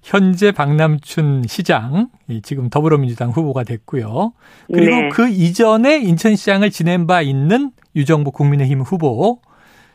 현재 0.02 0.52
박남춘 0.52 1.44
시장 1.46 2.08
지금 2.42 2.68
더불어민주당 2.70 3.30
후보가 3.30 3.64
됐고요. 3.64 4.32
그리고 4.72 4.90
네. 4.96 5.08
그 5.08 5.28
이전에 5.28 5.96
인천시장을 5.98 6.70
지낸 6.70 7.06
바 7.06 7.22
있는 7.22 7.72
유정복 7.96 8.30
국민의힘 8.30 8.82
후보. 8.82 9.40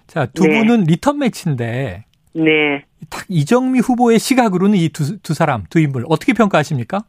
자, 0.08 0.26
두 0.26 0.44
네. 0.48 0.60
분은 0.60 0.84
리턴 0.86 1.20
매치인데. 1.20 2.06
네. 2.34 2.86
딱 3.10 3.26
이정미 3.30 3.80
후보의 3.80 4.20
시각으로는 4.20 4.78
이 4.78 4.90
두 4.90 5.20
두 5.22 5.34
사람, 5.34 5.64
두 5.70 5.80
인물 5.80 6.06
어떻게 6.10 6.34
평가하십니까? 6.34 7.00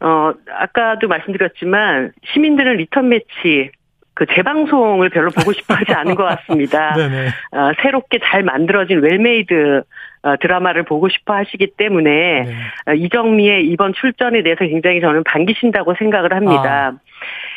어, 0.00 0.32
아까도 0.58 1.08
말씀드렸지만 1.08 2.12
시민들은 2.32 2.76
리턴 2.78 3.08
매치 3.10 3.70
그 4.20 4.26
재방송을 4.34 5.08
별로 5.08 5.30
보고 5.30 5.50
싶어 5.54 5.72
하지 5.72 5.94
않은 5.94 6.14
것 6.14 6.24
같습니다. 6.24 6.94
어, 7.52 7.70
새롭게 7.80 8.18
잘 8.22 8.42
만들어진 8.42 9.00
웰메이드 9.00 9.82
어, 10.22 10.36
드라마를 10.36 10.82
보고 10.82 11.08
싶어 11.08 11.32
하시기 11.32 11.68
때문에 11.78 12.10
네. 12.10 12.54
어, 12.86 12.92
이정미의 12.92 13.66
이번 13.68 13.94
출전에 13.94 14.42
대해서 14.42 14.66
굉장히 14.66 15.00
저는 15.00 15.24
반기신다고 15.24 15.94
생각을 15.98 16.34
합니다. 16.34 16.92
아. 16.92 16.98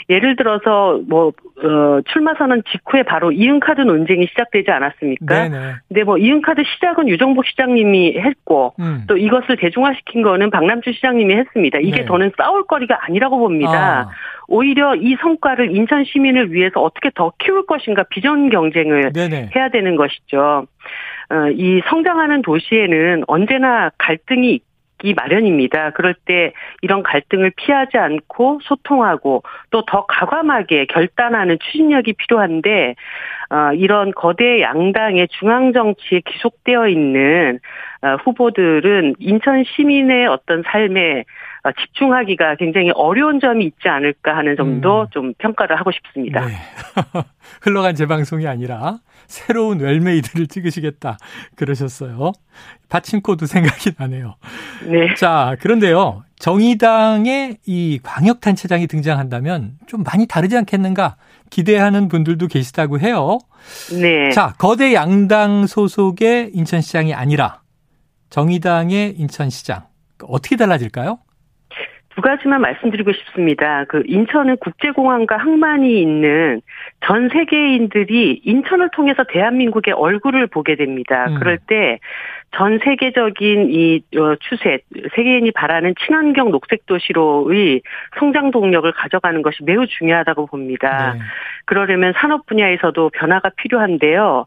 예를 0.09 0.37
들어서 0.37 1.01
뭐 1.05 1.33
어, 1.63 1.99
출마 2.13 2.33
선언 2.35 2.63
직후에 2.71 3.03
바로 3.03 3.33
이응카드 3.33 3.81
논쟁이 3.81 4.27
시작되지 4.27 4.71
않았습니까? 4.71 5.49
네네. 5.49 5.73
근데 5.89 6.03
뭐 6.03 6.17
이응카드 6.17 6.63
시작은 6.63 7.09
유정복 7.09 7.45
시장님이 7.45 8.19
했고 8.19 8.73
음. 8.79 9.03
또 9.07 9.17
이것을 9.17 9.57
대중화시킨 9.57 10.21
거는 10.21 10.49
박남주 10.49 10.93
시장님이 10.93 11.35
했습니다. 11.35 11.79
이게 11.79 11.97
네. 12.01 12.05
저는 12.05 12.31
싸울 12.37 12.65
거리가 12.65 12.99
아니라고 13.01 13.37
봅니다. 13.37 14.07
아. 14.07 14.09
오히려 14.47 14.95
이 14.95 15.15
성과를 15.21 15.75
인천 15.75 16.03
시민을 16.05 16.51
위해서 16.51 16.81
어떻게 16.81 17.09
더 17.13 17.31
키울 17.39 17.65
것인가 17.65 18.03
비전 18.09 18.49
경쟁을 18.49 19.13
네네. 19.13 19.51
해야 19.55 19.69
되는 19.69 19.95
것이죠. 19.95 20.67
어, 21.29 21.49
이 21.51 21.81
성장하는 21.87 22.41
도시에는 22.41 23.23
언제나 23.27 23.89
갈등이 23.97 24.59
있기 25.03 25.13
마련입니다. 25.13 25.91
그럴 25.91 26.15
때 26.25 26.53
이런 26.81 27.03
갈등을 27.03 27.51
피하지 27.55 27.97
않고 27.97 28.61
소통하고 28.63 29.43
또 29.69 29.83
더 29.85 30.05
과감하게 30.07 30.85
결단하는 30.85 31.59
추진력이 31.59 32.13
필요한데 32.13 32.95
어, 33.49 33.73
이런 33.73 34.11
거대 34.11 34.61
양당의 34.61 35.27
중앙 35.39 35.73
정치에 35.73 36.21
기속되어 36.25 36.87
있는 36.87 37.59
어, 38.01 38.15
후보들은 38.23 39.15
인천 39.19 39.63
시민의 39.63 40.27
어떤 40.27 40.63
삶에 40.63 41.19
어, 41.19 41.25
집중하기가 41.71 42.55
굉장히 42.55 42.91
어려운 42.93 43.39
점이 43.39 43.65
있지 43.65 43.87
않을까 43.87 44.35
하는 44.35 44.55
점도 44.55 45.03
음. 45.03 45.07
좀 45.11 45.33
평가를 45.37 45.79
하고 45.79 45.91
싶습니다. 45.91 46.45
네. 46.45 46.53
흘러간 47.61 47.95
재방송이 47.95 48.47
아니라 48.47 48.99
새로운 49.27 49.79
웰메이드를 49.79 50.47
찍으시겠다 50.47 51.17
그러셨어요. 51.55 52.33
파친코도 52.89 53.45
생각이 53.45 53.91
나네요. 53.97 54.35
네. 54.85 55.13
자, 55.15 55.55
그런데요. 55.61 56.23
정의당의 56.37 57.57
이 57.65 57.99
광역단체장이 58.03 58.87
등장한다면 58.87 59.77
좀 59.87 60.03
많이 60.03 60.27
다르지 60.27 60.57
않겠는가 60.57 61.15
기대하는 61.49 62.09
분들도 62.09 62.47
계시다고 62.47 62.99
해요. 62.99 63.39
네. 64.01 64.29
자, 64.31 64.53
거대 64.57 64.93
양당 64.93 65.67
소속의 65.67 66.51
인천시장이 66.53 67.13
아니라 67.13 67.61
정의당의 68.29 69.15
인천시장. 69.17 69.85
어떻게 70.23 70.57
달라질까요? 70.57 71.19
두 72.15 72.21
가지만 72.21 72.61
말씀드리고 72.61 73.11
싶습니다. 73.11 73.85
그 73.85 74.03
인천은 74.05 74.57
국제공항과 74.57 75.37
항만이 75.37 76.01
있는 76.01 76.61
전 77.05 77.29
세계인들이 77.29 78.41
인천을 78.43 78.89
통해서 78.91 79.23
대한민국의 79.23 79.93
얼굴을 79.93 80.47
보게 80.47 80.75
됩니다. 80.75 81.27
음. 81.29 81.35
그럴 81.39 81.57
때 81.57 81.99
전 82.55 82.79
세계적인 82.83 83.69
이 83.71 84.01
어, 84.15 84.35
추세, 84.35 84.79
세계인이 85.15 85.51
바라는 85.51 85.95
친환경 86.05 86.51
녹색 86.51 86.85
도시로의 86.85 87.81
성장 88.19 88.51
동력을 88.51 88.91
가져가는 88.91 89.41
것이 89.41 89.63
매우 89.63 89.87
중요하다고 89.87 90.47
봅니다. 90.47 91.13
네. 91.13 91.19
그러려면 91.65 92.13
산업 92.17 92.45
분야에서도 92.45 93.09
변화가 93.09 93.51
필요한데요. 93.57 94.45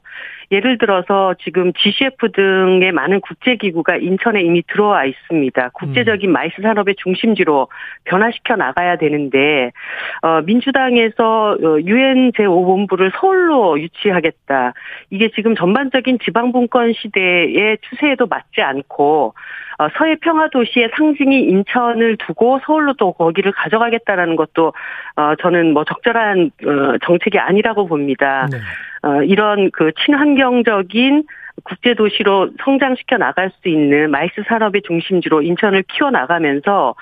예를 0.52 0.78
들어서 0.78 1.34
지금 1.42 1.72
GCF 1.72 2.30
등의 2.30 2.92
많은 2.92 3.20
국제기구가 3.20 3.96
인천에 3.96 4.42
이미 4.42 4.62
들어와 4.68 5.04
있습니다. 5.04 5.70
국제적인 5.70 6.30
음. 6.30 6.32
마이스 6.32 6.62
산업의 6.62 6.94
중심지로 7.02 7.66
변화시켜 8.04 8.54
나가야 8.54 8.96
되는데 8.98 9.72
어, 10.22 10.42
민주당에서 10.42 11.56
어, 11.60 11.78
유엔 11.84 12.30
제 12.36 12.45
5본부를 12.46 13.12
서울로 13.18 13.80
유치하겠다. 13.80 14.72
이게 15.10 15.30
지금 15.34 15.54
전반적인 15.54 16.18
지방분권 16.24 16.94
시대의 16.94 17.78
추세에도 17.82 18.26
맞지 18.26 18.62
않고 18.62 19.34
어, 19.78 19.88
서해 19.98 20.16
평화 20.20 20.48
도시의 20.48 20.90
상징인 20.96 21.42
인천을 21.42 22.16
두고 22.16 22.60
서울로 22.64 22.94
또 22.94 23.12
거기를 23.12 23.52
가져가겠다라는 23.52 24.36
것도 24.36 24.72
어, 25.16 25.34
저는 25.42 25.74
뭐 25.74 25.84
적절한 25.84 26.50
어, 26.64 26.98
정책이 27.04 27.38
아니라고 27.38 27.86
봅니다. 27.86 28.48
네. 28.50 28.58
이런 29.26 29.70
그 29.70 29.92
친환경적인 30.04 31.24
국제 31.62 31.94
도시로 31.94 32.50
성장시켜 32.64 33.18
나갈 33.18 33.52
수 33.60 33.68
있는 33.68 34.10
마이스 34.10 34.42
산업의 34.48 34.82
중심지로 34.82 35.42
인천을 35.42 35.84
키워 35.86 36.10
나가면서 36.10 36.96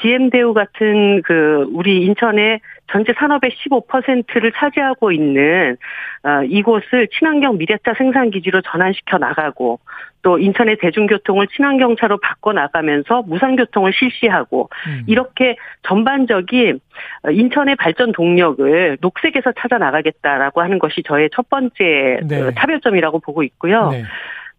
GM 0.00 0.30
대우 0.30 0.52
같은 0.52 1.22
그 1.22 1.66
우리 1.72 2.04
인천의 2.04 2.60
전체 2.90 3.12
산업의 3.14 3.50
15%를 3.50 4.52
차지하고 4.52 5.12
있는 5.12 5.76
어, 6.22 6.42
이곳을 6.44 7.08
친환경 7.08 7.58
미래차 7.58 7.94
생산 7.98 8.30
기지로 8.30 8.60
전환시켜 8.62 9.18
나가고 9.18 9.80
또 10.22 10.38
인천의 10.38 10.78
대중교통을 10.80 11.46
친환경차로 11.48 12.18
바꿔 12.18 12.52
나가면서 12.52 13.22
무상교통을 13.22 13.92
실시하고 13.92 14.68
음. 14.88 15.02
이렇게 15.06 15.56
전반적인 15.82 16.80
어, 17.22 17.30
인천의 17.30 17.76
발전 17.76 18.12
동력을 18.12 18.98
녹색에서 19.00 19.52
찾아 19.58 19.78
나가겠다라고 19.78 20.62
하는 20.62 20.78
것이 20.78 21.02
저의 21.04 21.30
첫 21.32 21.48
번째 21.48 22.20
네. 22.26 22.40
어, 22.40 22.50
차별점이라고 22.56 23.20
보고 23.20 23.42
있고요. 23.42 23.90
네. 23.90 24.04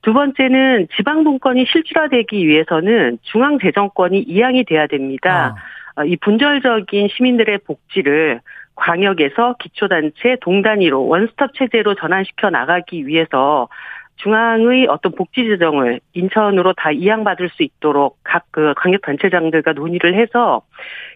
두 0.03 0.13
번째는 0.13 0.87
지방 0.95 1.23
분권이 1.23 1.65
실질화되기 1.65 2.47
위해서는 2.47 3.17
중앙 3.23 3.59
재정권이 3.59 4.19
이양이 4.19 4.63
돼야 4.63 4.87
됩니다. 4.87 5.55
아. 5.57 5.76
이 6.05 6.15
분절적인 6.17 7.09
시민들의 7.09 7.59
복지를 7.59 8.41
광역에서 8.75 9.55
기초단체 9.59 10.37
동단위로 10.41 11.07
원스톱 11.07 11.53
체제로 11.55 11.95
전환시켜 11.95 12.49
나가기 12.49 13.07
위해서 13.07 13.67
중앙의 14.17 14.87
어떤 14.87 15.13
복지 15.13 15.43
재정을 15.45 15.99
인천으로 16.13 16.73
다 16.73 16.91
이양받을 16.91 17.49
수 17.49 17.63
있도록 17.63 18.17
각 18.23 18.47
그 18.51 18.73
광역 18.75 19.01
단체장들과 19.03 19.73
논의를 19.73 20.15
해서 20.15 20.63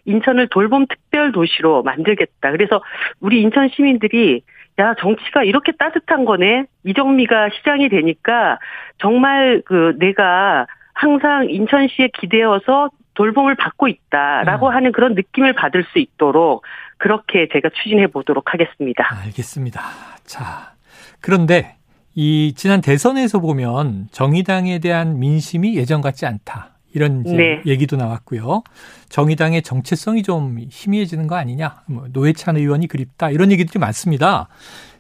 인천을 0.05 0.47
돌봄 0.47 0.85
특별 0.85 1.31
도시로 1.31 1.81
만들겠다. 1.81 2.51
그래서 2.51 2.83
우리 3.19 3.41
인천 3.41 3.69
시민들이 3.69 4.43
야 4.77 4.93
정치가 4.99 5.43
이렇게 5.43 5.71
따뜻한 5.71 6.25
거네. 6.25 6.65
이정미가 6.83 7.49
시장이 7.49 7.89
되니까 7.89 8.59
정말 8.99 9.63
그 9.65 9.95
내가 9.97 10.67
항상 10.93 11.49
인천시에 11.49 12.09
기대어서 12.13 12.91
돌봄을 13.13 13.55
받고 13.55 13.87
있다라고 13.87 14.67
음. 14.67 14.73
하는 14.73 14.91
그런 14.91 15.15
느낌을 15.15 15.53
받을 15.53 15.83
수 15.83 15.99
있도록 15.99 16.63
그렇게 16.97 17.47
제가 17.51 17.69
추진해 17.69 18.07
보도록 18.07 18.53
하겠습니다. 18.53 19.07
알겠습니다. 19.23 19.81
자, 20.25 20.73
그런데 21.19 21.75
이 22.13 22.53
지난 22.55 22.81
대선에서 22.81 23.39
보면 23.39 24.07
정의당에 24.11 24.79
대한 24.79 25.19
민심이 25.19 25.75
예전 25.75 26.01
같지 26.01 26.25
않다. 26.25 26.71
이런 26.93 27.23
네. 27.23 27.61
얘기도 27.65 27.95
나왔고요. 27.95 28.63
정의당의 29.09 29.61
정체성이 29.61 30.23
좀 30.23 30.57
희미해지는 30.69 31.27
거 31.27 31.35
아니냐. 31.35 31.83
뭐 31.87 32.07
노회찬 32.11 32.57
의원이 32.57 32.87
그립다. 32.87 33.29
이런 33.29 33.51
얘기들이 33.51 33.79
많습니다. 33.79 34.49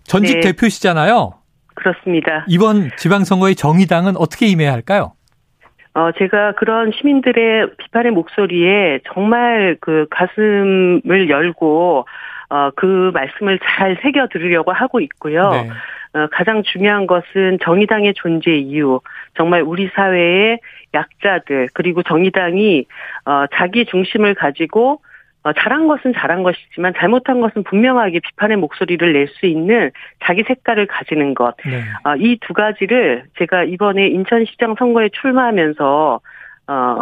전직 0.03 0.35
네. 0.35 0.51
대표시잖아요. 0.51 1.33
그렇습니다. 1.75 2.45
이번 2.47 2.91
지방선거의 2.97 3.55
정의당은 3.55 4.15
어떻게 4.17 4.47
임해야 4.47 4.71
할까요? 4.71 5.13
어, 5.93 6.11
제가 6.17 6.53
그런 6.53 6.91
시민들의 6.91 7.75
비판의 7.77 8.11
목소리에 8.13 8.99
정말 9.13 9.77
그 9.81 10.07
가슴을 10.09 11.29
열고, 11.29 12.05
어, 12.49 12.69
그 12.75 13.11
말씀을 13.13 13.59
잘 13.59 13.97
새겨 14.01 14.27
들으려고 14.27 14.71
하고 14.71 14.99
있고요. 15.01 15.51
네. 15.51 15.69
어, 16.13 16.27
가장 16.31 16.63
중요한 16.63 17.07
것은 17.07 17.59
정의당의 17.61 18.13
존재 18.15 18.51
이유, 18.55 18.99
정말 19.35 19.61
우리 19.61 19.89
사회의 19.93 20.59
약자들, 20.93 21.69
그리고 21.73 22.03
정의당이, 22.03 22.85
어, 23.25 23.45
자기 23.53 23.85
중심을 23.85 24.33
가지고, 24.35 25.01
어, 25.43 25.53
잘한 25.53 25.87
것은 25.87 26.13
잘한 26.13 26.43
것이지만 26.43 26.93
잘못한 26.97 27.41
것은 27.41 27.63
분명하게 27.63 28.19
비판의 28.19 28.57
목소리를 28.57 29.13
낼 29.13 29.27
수 29.39 29.45
있는 29.45 29.91
자기 30.23 30.43
색깔을 30.47 30.87
가지는 30.87 31.33
것. 31.33 31.55
네. 31.65 31.81
어, 32.03 32.15
이두 32.15 32.53
가지를 32.53 33.23
제가 33.39 33.63
이번에 33.63 34.07
인천시장 34.07 34.75
선거에 34.77 35.09
출마하면서, 35.09 36.19
어, 36.67 36.99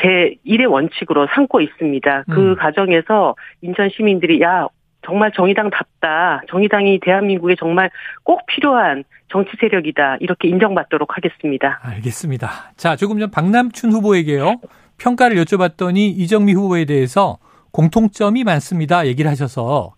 제 0.00 0.34
1의 0.46 0.70
원칙으로 0.70 1.26
삼고 1.34 1.60
있습니다. 1.60 2.24
그 2.30 2.50
음. 2.50 2.56
과정에서 2.56 3.34
인천 3.62 3.88
시민들이 3.90 4.40
야 4.40 4.68
정말 5.04 5.32
정의당답다. 5.32 6.42
정의당이 6.48 7.00
대한민국에 7.00 7.56
정말 7.58 7.90
꼭 8.22 8.44
필요한 8.46 9.04
정치 9.30 9.50
세력이다. 9.60 10.18
이렇게 10.20 10.48
인정받도록 10.48 11.16
하겠습니다. 11.16 11.80
알겠습니다. 11.82 12.72
자, 12.76 12.96
조금 12.96 13.18
전 13.18 13.30
박남춘 13.30 13.92
후보에게요. 13.92 14.56
평가를 14.98 15.36
여쭤봤더니 15.38 15.98
이정미 16.16 16.52
후보에 16.54 16.84
대해서 16.84 17.38
공통점이 17.72 18.44
많습니다. 18.44 19.06
얘기를 19.06 19.30
하셔서 19.30 19.92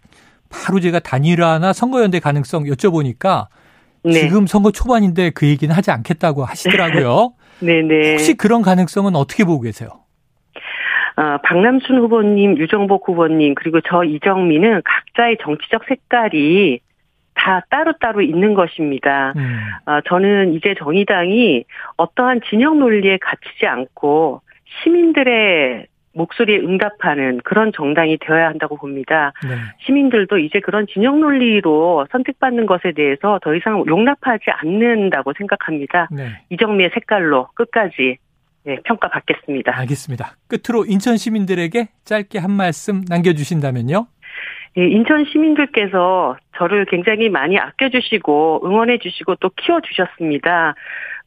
바로 0.50 0.80
제가 0.80 0.98
단일화나 0.98 1.72
선거연대 1.72 2.20
가능성 2.20 2.64
여쭤보니까 2.64 3.46
네. 4.02 4.12
지금 4.12 4.46
선거 4.46 4.70
초반인데 4.70 5.30
그 5.30 5.46
얘기는 5.46 5.74
하지 5.74 5.90
않겠다고 5.90 6.44
하시더라고요. 6.44 7.34
네네. 7.60 8.12
혹시 8.12 8.34
그런 8.36 8.62
가능성은 8.62 9.14
어떻게 9.14 9.44
보고 9.44 9.60
계세요? 9.60 9.90
어, 11.16 11.38
박남순 11.44 11.98
후보님, 11.98 12.56
유정복 12.56 13.08
후보님, 13.08 13.54
그리고 13.54 13.80
저 13.82 14.04
이정미는 14.04 14.82
각자의 14.84 15.36
정치적 15.42 15.82
색깔이 15.86 16.80
다 17.34 17.62
따로따로 17.70 18.22
있는 18.22 18.54
것입니다. 18.54 19.32
음. 19.36 19.60
어, 19.86 20.00
저는 20.06 20.54
이제 20.54 20.74
정의당이 20.78 21.64
어떠한 21.96 22.40
진영 22.48 22.78
논리에 22.78 23.18
갇히지 23.18 23.66
않고 23.66 24.40
시민들의 24.82 25.86
목소리에 26.20 26.58
응답하는 26.58 27.40
그런 27.44 27.72
정당이 27.72 28.18
되어야 28.20 28.48
한다고 28.48 28.76
봅니다. 28.76 29.32
네. 29.42 29.56
시민들도 29.84 30.38
이제 30.38 30.60
그런 30.60 30.86
진영 30.86 31.20
논리로 31.20 32.06
선택받는 32.12 32.66
것에 32.66 32.92
대해서 32.92 33.38
더 33.42 33.54
이상 33.54 33.84
용납하지 33.86 34.50
않는다고 34.50 35.32
생각합니다. 35.38 36.08
네. 36.10 36.28
이정미의 36.50 36.90
색깔로 36.94 37.48
끝까지 37.54 38.18
네, 38.64 38.76
평가받겠습니다. 38.84 39.78
알겠습니다. 39.78 40.36
끝으로 40.46 40.84
인천 40.84 41.16
시민들에게 41.16 41.88
짧게 42.04 42.38
한 42.38 42.50
말씀 42.50 43.02
남겨주신다면요? 43.08 44.06
예, 44.78 44.86
인천 44.86 45.24
시민들께서 45.24 46.36
저를 46.56 46.84
굉장히 46.84 47.28
많이 47.30 47.58
아껴주시고 47.58 48.62
응원해주시고 48.64 49.36
또 49.36 49.50
키워주셨습니다. 49.56 50.74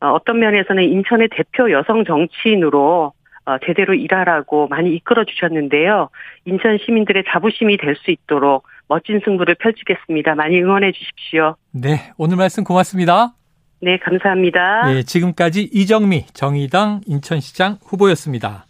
어, 0.01 0.11
어떤 0.11 0.39
면에서는 0.39 0.83
인천의 0.83 1.29
대표 1.31 1.71
여성 1.71 2.05
정치인으로 2.05 3.05
어, 3.07 3.22
제대로 3.65 3.93
일하라고 3.93 4.67
많이 4.67 4.95
이끌어 4.95 5.25
주셨는데요. 5.25 6.09
인천 6.45 6.77
시민들의 6.85 7.23
자부심이 7.29 7.77
될 7.77 7.95
수 7.95 8.11
있도록 8.11 8.65
멋진 8.87 9.21
승부를 9.23 9.55
펼치겠습니다. 9.55 10.35
많이 10.35 10.61
응원해 10.61 10.91
주십시오. 10.91 11.55
네, 11.71 12.11
오늘 12.17 12.37
말씀 12.37 12.63
고맙습니다. 12.63 13.33
네, 13.81 13.97
감사합니다. 13.97 14.87
네, 14.87 15.03
지금까지 15.03 15.69
이정미 15.73 16.25
정의당 16.33 17.01
인천시장 17.05 17.77
후보였습니다. 17.85 18.65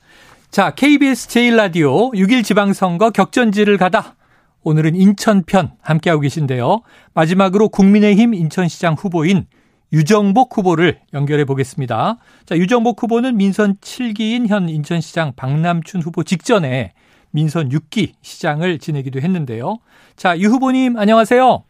자, 0.49 0.71
KBS 0.71 1.27
제1라디오 1.29 2.13
6일 2.13 2.43
지방선거 2.43 3.12
격전지를 3.12 3.77
가다. 3.77 4.15
오늘은 4.63 4.95
인천편 4.95 5.71
함께하고 5.81 6.21
계신데요. 6.21 6.81
마지막으로 7.13 7.69
국민의힘 7.69 8.33
인천시장 8.33 8.93
후보인 8.93 9.45
유정복 9.93 10.58
후보를 10.58 10.97
연결해 11.13 11.45
보겠습니다. 11.45 12.17
자, 12.45 12.58
유정복 12.58 13.01
후보는 13.01 13.38
민선 13.38 13.75
7기인 13.75 14.47
현 14.47 14.67
인천시장 14.67 15.34
박남춘 15.36 16.01
후보 16.01 16.23
직전에 16.23 16.93
민선 17.29 17.69
6기 17.69 18.13
시장을 18.21 18.79
지내기도 18.79 19.21
했는데요. 19.21 19.77
자, 20.15 20.38
유 20.39 20.49
후보님 20.49 20.97
안녕하세요. 20.97 21.63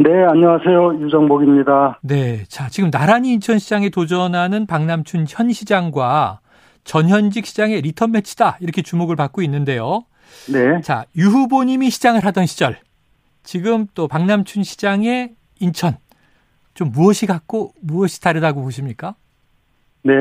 네, 0.00 0.10
안녕하세요. 0.28 1.00
유정복입니다. 1.00 2.00
네. 2.02 2.44
자, 2.48 2.68
지금 2.68 2.90
나란히 2.90 3.32
인천시장에 3.32 3.90
도전하는 3.90 4.66
박남춘 4.66 5.26
현 5.28 5.52
시장과 5.52 6.40
전현직 6.84 7.46
시장의 7.46 7.80
리턴 7.82 8.12
매치다. 8.12 8.58
이렇게 8.60 8.82
주목을 8.82 9.14
받고 9.16 9.42
있는데요. 9.42 10.04
네. 10.52 10.80
자, 10.82 11.04
유 11.16 11.28
후보님이 11.28 11.90
시장을 11.90 12.24
하던 12.26 12.46
시절, 12.46 12.78
지금 13.42 13.86
또 13.94 14.08
박남춘 14.08 14.62
시장의 14.62 15.34
인천, 15.58 15.96
좀 16.78 16.92
무엇이 16.92 17.26
같고 17.26 17.72
무엇이 17.82 18.22
다르다고 18.22 18.62
보십니까? 18.62 19.16
네. 20.04 20.14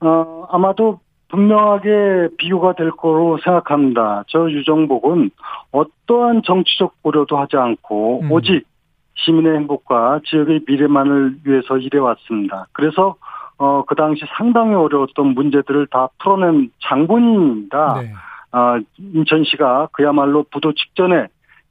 어, 0.00 0.46
아마도 0.50 0.98
분명하게 1.28 2.30
비교가 2.38 2.74
될 2.74 2.90
거로 2.90 3.38
생각합니다. 3.44 4.24
저 4.26 4.50
유정복은 4.50 5.30
어떠한 5.70 6.42
정치적 6.44 7.00
고려도 7.02 7.38
하지 7.38 7.56
않고 7.56 8.22
음. 8.22 8.32
오직 8.32 8.66
시민의 9.14 9.58
행복과 9.58 10.22
지역의 10.26 10.62
미래만을 10.66 11.36
위해서 11.44 11.78
일해왔습니다. 11.78 12.66
그래서 12.72 13.14
어, 13.56 13.84
그 13.84 13.94
당시 13.94 14.22
상당히 14.36 14.74
어려웠던 14.74 15.34
문제들을 15.34 15.86
다 15.86 16.08
풀어낸 16.18 16.72
장본인입니다. 16.82 18.00
네. 18.00 18.12
어, 18.58 18.80
인천시가 18.98 19.90
그야말로 19.92 20.44
부도 20.50 20.72
직전에 20.72 21.28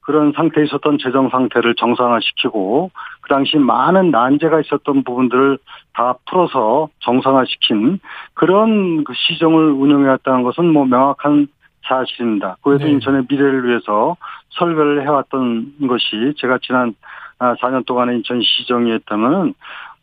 그런 0.09 0.33
상태에 0.35 0.63
있었던 0.63 0.97
재정 0.97 1.29
상태를 1.29 1.75
정상화시키고 1.75 2.89
그 3.21 3.29
당시 3.29 3.57
많은 3.57 4.09
난제가 4.09 4.59
있었던 4.61 5.03
부분들을 5.03 5.59
다 5.93 6.15
풀어서 6.25 6.89
정상화시킨 7.01 7.99
그런 8.33 9.03
그 9.03 9.13
시정을 9.13 9.69
운영해왔다는 9.69 10.41
것은 10.41 10.73
뭐 10.73 10.85
명확한 10.85 11.47
사실입니다. 11.87 12.57
그에도 12.63 12.85
네. 12.85 12.93
인천의 12.93 13.27
미래를 13.29 13.67
위해서 13.67 14.17
설계를 14.57 15.03
해왔던 15.03 15.73
것이 15.87 16.33
제가 16.37 16.57
지난 16.63 16.95
4년 17.37 17.75
아, 17.75 17.83
동안의 17.85 18.17
인천 18.17 18.41
시정이었다면 18.41 19.53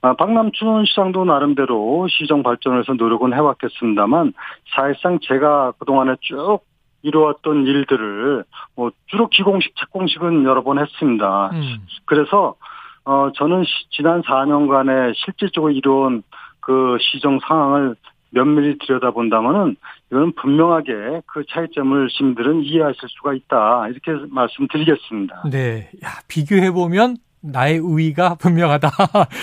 아, 0.03 0.13
박남춘 0.13 0.85
시장도 0.85 1.25
나름대로 1.25 2.07
시정 2.09 2.45
발전을 2.45 2.79
해서 2.79 2.93
노력은 2.93 3.35
해왔겠습니다만 3.35 4.35
사실상 4.73 5.19
제가 5.21 5.73
그동안에 5.81 6.15
쭉 6.21 6.61
이루었던 7.07 7.67
일들을 7.67 8.45
뭐 8.75 8.91
주로 9.07 9.29
기공식, 9.29 9.75
착공식은 9.77 10.45
여러 10.45 10.63
번 10.65 10.79
했습니다. 10.79 11.51
음. 11.53 11.87
그래서 12.05 12.57
어 13.05 13.31
저는 13.37 13.63
시, 13.65 13.71
지난 13.91 14.23
4년간의 14.23 15.15
실질적으로 15.15 15.73
이루어온 15.73 16.25
그 16.59 16.99
시정 17.01 17.39
상황을 17.47 17.95
면밀히 18.31 18.77
들여다본다면은 18.79 19.77
이거는 20.11 20.33
분명하게 20.33 21.23
그 21.27 21.45
차이점을 21.49 22.09
시민들은 22.11 22.63
이해하실 22.63 23.09
수가 23.09 23.35
있다 23.35 23.89
이렇게 23.89 24.27
말씀드리겠습니다. 24.29 25.45
네, 25.51 25.91
야, 26.05 26.09
비교해 26.27 26.73
보면 26.73 27.17
나의 27.41 27.79
우위가 27.79 28.35
분명하다 28.41 28.91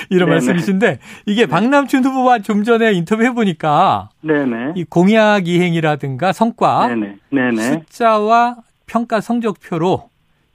이런 0.09 0.29
네네. 0.29 0.31
말씀이신데 0.31 0.99
이게 1.25 1.41
네. 1.41 1.47
박남춘 1.47 2.03
후보와 2.03 2.39
좀 2.39 2.63
전에 2.63 2.91
인터뷰 2.93 3.23
해보니까 3.23 4.09
네네. 4.21 4.73
이 4.75 4.83
공약 4.83 5.47
이행이라든가 5.47 6.33
성과 6.33 6.87
네네. 6.87 7.15
네네. 7.31 7.61
숫자와 7.61 8.57
평가 8.87 9.21
성적표로 9.21 10.09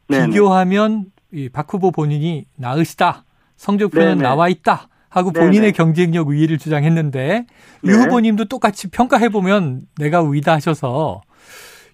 비교하면 0.09 1.07
이 1.33 1.49
박 1.53 1.73
후보 1.73 1.91
본인이 1.91 2.47
나으시다 2.57 3.25
성적표는 3.57 4.19
나와 4.19 4.49
있다 4.49 4.89
하고 5.11 5.31
본인의 5.31 5.73
경쟁력 5.73 6.29
우위를 6.29 6.59
주장했는데 6.59 7.47
네. 7.83 7.93
유 7.93 7.97
후보님도 7.97 8.47
똑같이 8.47 8.91
평가해 8.91 9.29
보면 9.29 9.83
내가 9.99 10.21
우위다 10.23 10.53
하셔서 10.55 11.21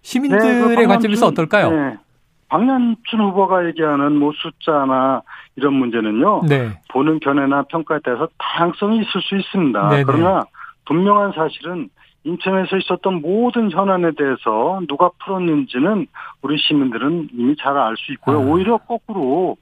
시민들의 0.02 0.76
네, 0.76 0.86
관점에서 0.86 1.26
어떨까요? 1.26 1.70
네. 1.70 1.94
박남춘 2.54 3.20
후보가 3.20 3.66
얘기하는 3.66 4.16
뭐 4.16 4.32
숫자나 4.36 5.22
이런 5.56 5.74
문제는요. 5.74 6.42
네. 6.48 6.70
보는 6.88 7.18
견해나 7.18 7.64
평가에 7.64 7.98
따라서 8.04 8.28
다양성이 8.38 8.98
있을 8.98 9.20
수 9.22 9.36
있습니다. 9.36 9.88
네네. 9.88 10.04
그러나 10.04 10.44
분명한 10.84 11.32
사실은 11.32 11.88
인천에서 12.22 12.76
있었던 12.76 13.22
모든 13.22 13.72
현안에 13.72 14.12
대해서 14.16 14.80
누가 14.86 15.10
풀었는지는 15.18 16.06
우리 16.42 16.56
시민들은 16.58 17.30
이미 17.32 17.56
잘 17.56 17.76
알 17.76 17.96
수 17.96 18.12
있고요. 18.12 18.36
아. 18.36 18.40
오히려 18.40 18.76
거꾸로 18.78 19.56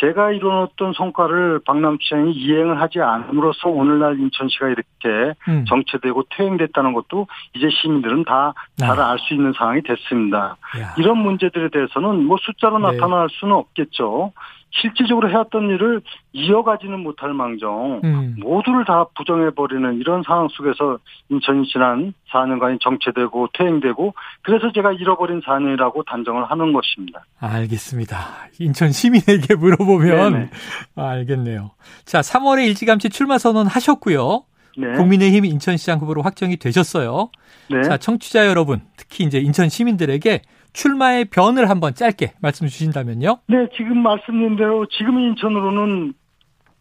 제가 0.00 0.32
이뤄놨던 0.32 0.94
성과를 0.94 1.60
박남춘이 1.66 2.32
이행을 2.32 2.80
하지 2.80 3.00
않음으로써 3.00 3.68
오늘날 3.68 4.18
인천시가 4.18 4.68
이렇게 4.68 5.34
음. 5.48 5.64
정체되고 5.68 6.24
퇴행됐다는 6.30 6.92
것도 6.94 7.26
이제 7.54 7.68
시민들은 7.70 8.24
다 8.24 8.54
잘 8.80 8.98
알수 8.98 9.24
아. 9.30 9.34
있는 9.34 9.52
상황이 9.52 9.82
됐습니다. 9.82 10.56
야. 10.80 10.94
이런 10.96 11.18
문제들에 11.18 11.68
대해서는 11.70 12.24
뭐 12.24 12.36
숫자로 12.40 12.78
네. 12.78 12.96
나타날 12.96 13.28
수는 13.30 13.54
없겠죠. 13.54 14.32
실질적으로 14.70 15.28
해왔던 15.30 15.68
일을 15.70 16.00
이어가지는 16.32 17.00
못할 17.00 17.34
망정 17.34 18.00
음. 18.04 18.36
모두를 18.38 18.84
다 18.84 19.04
부정해버리는 19.16 19.98
이런 19.98 20.22
상황 20.24 20.48
속에서 20.48 20.98
인천이 21.28 21.66
지난 21.66 22.14
4년간이 22.32 22.80
정체되고 22.80 23.48
퇴행되고 23.54 24.14
그래서 24.42 24.72
제가 24.72 24.92
잃어버린 24.92 25.40
4년이라고 25.40 26.06
단정을 26.06 26.44
하는 26.44 26.72
것입니다. 26.72 27.24
알겠습니다. 27.40 28.18
인천 28.60 28.92
시민에게 28.92 29.56
물어보면 29.56 30.32
네네. 30.32 30.50
아, 30.94 31.08
알겠네요. 31.10 31.72
자, 32.04 32.20
3월에 32.20 32.66
일찌감치 32.68 33.10
출마 33.10 33.38
선언 33.38 33.66
하셨고요. 33.66 34.44
네. 34.76 34.92
국민의힘 34.96 35.44
인천시장 35.44 35.98
후보로 35.98 36.22
확정이 36.22 36.56
되셨어요. 36.56 37.30
네. 37.70 37.82
자, 37.82 37.96
청취자 37.96 38.46
여러분, 38.46 38.80
특히 38.96 39.24
이제 39.24 39.38
인천 39.38 39.68
시민들에게 39.68 40.42
출마의 40.72 41.26
변을 41.26 41.68
한번 41.68 41.94
짧게 41.94 42.34
말씀 42.40 42.66
주신다면요. 42.66 43.38
네, 43.48 43.68
지금 43.76 44.02
말씀드린 44.02 44.56
대로 44.56 44.86
지금 44.86 45.18
인천으로는 45.18 46.14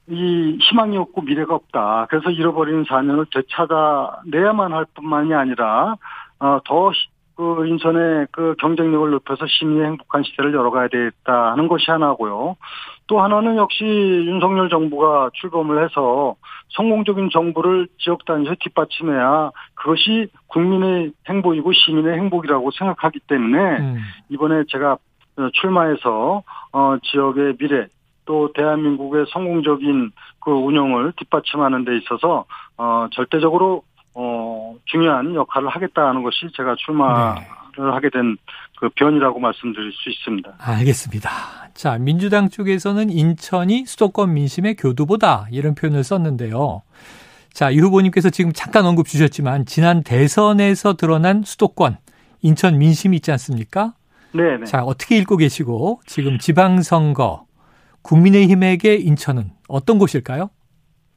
이 0.09 0.57
희망이 0.59 0.97
없고 0.97 1.21
미래가 1.21 1.53
없다. 1.55 2.07
그래서 2.09 2.31
잃어버린 2.31 2.83
4년을 2.85 3.27
되찾아내야만 3.31 4.73
할 4.73 4.85
뿐만이 4.95 5.33
아니라 5.33 5.95
어, 6.39 6.59
더그 6.65 7.67
인천의 7.67 8.27
그 8.31 8.55
경쟁력을 8.59 9.09
높여서 9.11 9.45
시민의 9.47 9.85
행복한 9.85 10.23
시대를 10.23 10.53
열어가야 10.53 10.87
되겠다 10.87 11.51
하는 11.51 11.67
것이 11.67 11.91
하나고요. 11.91 12.55
또 13.09 13.19
하나는 13.19 13.57
역시 13.57 13.83
윤석열 13.83 14.69
정부가 14.69 15.31
출범을 15.33 15.83
해서 15.83 16.35
성공적인 16.69 17.31
정부를 17.31 17.87
지역 17.97 18.23
단위에서 18.23 18.55
뒷받침해야 18.59 19.49
그것이 19.73 20.27
국민의 20.45 21.11
행복이고 21.27 21.73
시민의 21.73 22.13
행복이라고 22.19 22.69
생각하기 22.69 23.21
때문에 23.21 23.79
음. 23.79 23.97
이번에 24.29 24.63
제가 24.69 24.97
출마해서 25.53 26.43
어 26.71 26.97
지역의 27.01 27.57
미래 27.57 27.87
또 28.25 28.53
대한민국의 28.53 29.25
성공적인 29.33 30.11
그 30.39 30.51
운영을 30.51 31.11
뒷받침하는 31.17 31.85
데 31.85 31.97
있어서 31.97 32.45
어 32.77 33.07
절대적으로 33.11 33.81
어 34.13 34.75
중요한 34.85 35.33
역할을 35.33 35.67
하겠다는 35.69 36.21
것이 36.21 36.47
제가 36.55 36.75
출마를 36.77 37.41
네. 37.75 37.83
하게 37.85 38.11
된 38.11 38.37
그 38.79 38.87
변이라고 38.95 39.39
말씀드릴 39.39 39.91
수 39.91 40.09
있습니다. 40.09 40.53
알겠습니다. 40.57 41.29
자, 41.79 41.97
민주당 41.97 42.49
쪽에서는 42.49 43.09
인천이 43.09 43.85
수도권 43.85 44.33
민심의 44.33 44.75
교두보다 44.75 45.47
이런 45.49 45.75
표현을 45.75 46.03
썼는데요. 46.03 46.81
자, 47.53 47.69
이 47.69 47.79
후보님께서 47.79 48.31
지금 48.31 48.51
잠깐 48.51 48.85
언급 48.85 49.07
주셨지만 49.07 49.65
지난 49.65 50.03
대선에서 50.03 50.97
드러난 50.97 51.41
수도권 51.41 51.95
인천 52.41 52.79
민심이 52.79 53.15
있지 53.15 53.31
않습니까? 53.31 53.93
네. 54.33 54.61
자, 54.65 54.83
어떻게 54.83 55.17
읽고 55.19 55.37
계시고 55.37 56.01
지금 56.05 56.37
지방선거 56.37 57.45
국민의힘에게 58.01 58.95
인천은 58.95 59.51
어떤 59.69 59.99
곳일까요? 59.99 60.49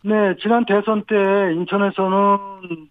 네, 0.05 0.37
지난 0.40 0.64
대선 0.64 1.05
때 1.09 1.14
인천에서는 1.55 2.38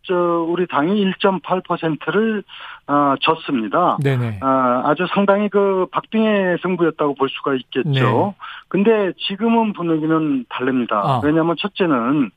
저 0.03 0.13
우리 0.49 0.67
당이 0.67 1.05
1.8%를 1.05 2.43
어, 2.87 3.15
졌습니다. 3.21 3.97
네네. 4.03 4.39
어, 4.41 4.81
아주 4.85 5.05
상당히 5.13 5.49
그 5.49 5.85
박빙의 5.91 6.57
승부였다고 6.61 7.15
볼 7.15 7.29
수가 7.29 7.55
있겠죠. 7.55 7.89
네. 7.89 8.35
근데 8.67 9.13
지금은 9.27 9.73
분위기는 9.73 10.45
다릅니다. 10.49 11.01
어. 11.01 11.21
왜냐하면 11.23 11.55
첫째는 11.57 12.31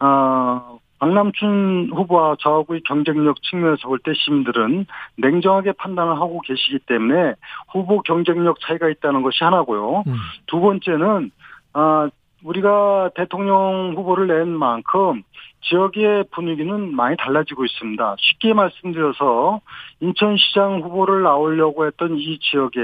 어, 0.00 0.78
박남춘 1.00 1.90
후보와 1.94 2.36
저하고의 2.40 2.82
경쟁력 2.86 3.42
측면에서 3.42 3.88
볼 3.88 3.98
때 4.00 4.12
시민들은 4.14 4.86
냉정하게 5.16 5.72
판단을 5.72 6.14
하고 6.16 6.40
계시기 6.40 6.80
때문에 6.86 7.34
후보 7.70 8.02
경쟁력 8.02 8.60
차이가 8.60 8.88
있다는 8.88 9.22
것이 9.22 9.42
하나고요. 9.42 10.04
음. 10.06 10.14
두 10.46 10.60
번째는 10.60 11.30
아 11.72 12.08
우리가 12.44 13.10
대통령 13.14 13.94
후보를 13.96 14.26
낸 14.26 14.48
만큼 14.48 15.22
지역의 15.62 16.24
분위기는 16.30 16.94
많이 16.94 17.16
달라지고 17.16 17.64
있습니다. 17.64 18.16
쉽게 18.18 18.54
말씀드려서 18.54 19.60
인천시장 20.00 20.80
후보를 20.80 21.22
나오려고 21.22 21.86
했던 21.86 22.16
이 22.18 22.38
지역에 22.38 22.80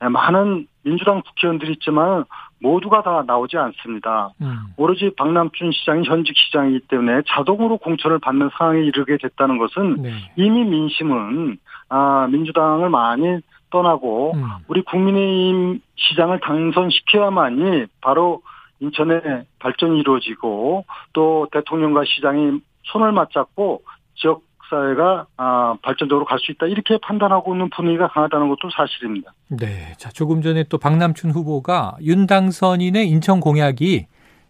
많은 0.00 0.66
민주당 0.82 1.22
국회의원들이 1.22 1.72
있지만 1.74 2.24
모두가 2.60 3.02
다 3.02 3.22
나오지 3.26 3.56
않습니다. 3.58 4.30
음. 4.40 4.56
오로지 4.76 5.10
박남춘 5.16 5.72
시장이 5.72 6.06
현직 6.06 6.36
시장이기 6.36 6.86
때문에 6.88 7.22
자동으로 7.28 7.78
공천을 7.78 8.18
받는 8.18 8.50
상황에 8.56 8.80
이르게 8.80 9.18
됐다는 9.18 9.58
것은 9.58 10.02
네. 10.02 10.12
이미 10.36 10.64
민심은 10.64 11.58
아 11.88 12.28
민주당을 12.30 12.88
많이 12.88 13.40
떠나고 13.70 14.34
음. 14.36 14.44
우리 14.68 14.82
국민의힘 14.82 15.80
시장을 15.96 16.40
당선시켜야만이 16.40 17.86
바로 18.00 18.40
인천의 18.80 19.44
발전이 19.58 19.98
이루어지고 20.00 20.84
또 21.12 21.48
대통령과 21.52 22.02
시장이 22.04 22.60
손을 22.84 23.12
맞잡고 23.12 23.82
지역 24.16 24.42
사회가 24.68 25.26
아, 25.36 25.76
발전적으로 25.82 26.24
갈 26.24 26.38
수 26.40 26.50
있다 26.52 26.66
이렇게 26.66 26.98
판단하고 27.00 27.54
있는 27.54 27.70
분위기가 27.70 28.08
강하다는 28.08 28.48
것도 28.48 28.70
사실입니다. 28.76 29.32
네, 29.48 29.92
자 29.96 30.10
조금 30.10 30.42
전에 30.42 30.64
또 30.64 30.76
박남춘 30.78 31.30
후보가 31.30 31.96
윤 32.02 32.26
당선인의 32.26 33.08
인천 33.08 33.38
공약이 33.40 34.06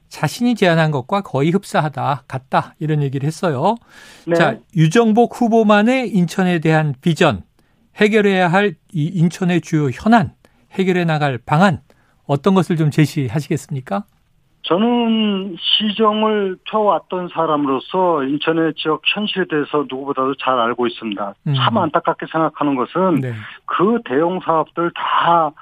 자신이 0.09 0.55
제안한 0.55 0.91
것과 0.93 1.21
거의 1.21 1.51
흡사하다 1.51 2.23
같다 2.29 2.75
이런 2.79 3.03
얘기를 3.03 3.27
했어요. 3.27 3.75
네. 4.27 4.35
자 4.37 4.57
유정복 4.75 5.41
후보만의 5.41 6.09
인천에 6.11 6.61
대한 6.61 6.95
비전 7.03 7.43
해결해야 7.97 8.49
할 8.49 8.75
이 8.95 9.05
인천의 9.15 9.61
주요 9.61 9.91
현안 9.91 10.33
해결해 10.73 11.05
나갈 11.05 11.37
방안 11.37 11.81
어떤 12.25 12.55
것을 12.55 12.77
좀 12.77 12.91
제시하시겠습니까? 12.91 14.05
저는 14.67 15.57
시정을 15.59 16.57
펴왔던 16.65 17.29
사람으로서 17.29 18.25
인천의 18.25 18.75
지역 18.75 19.01
현실에 19.05 19.45
대해서 19.49 19.87
누구보다도 19.89 20.35
잘 20.37 20.59
알고 20.59 20.89
있습니다. 20.89 21.35
음. 21.47 21.55
참 21.55 21.79
안타깝게 21.79 22.27
생각하는 22.31 22.75
것은 22.75 23.21
네. 23.21 23.33
그 23.65 24.01
대형 24.05 24.41
사업들 24.41 24.91
다 24.95 25.27
아, 25.27 25.53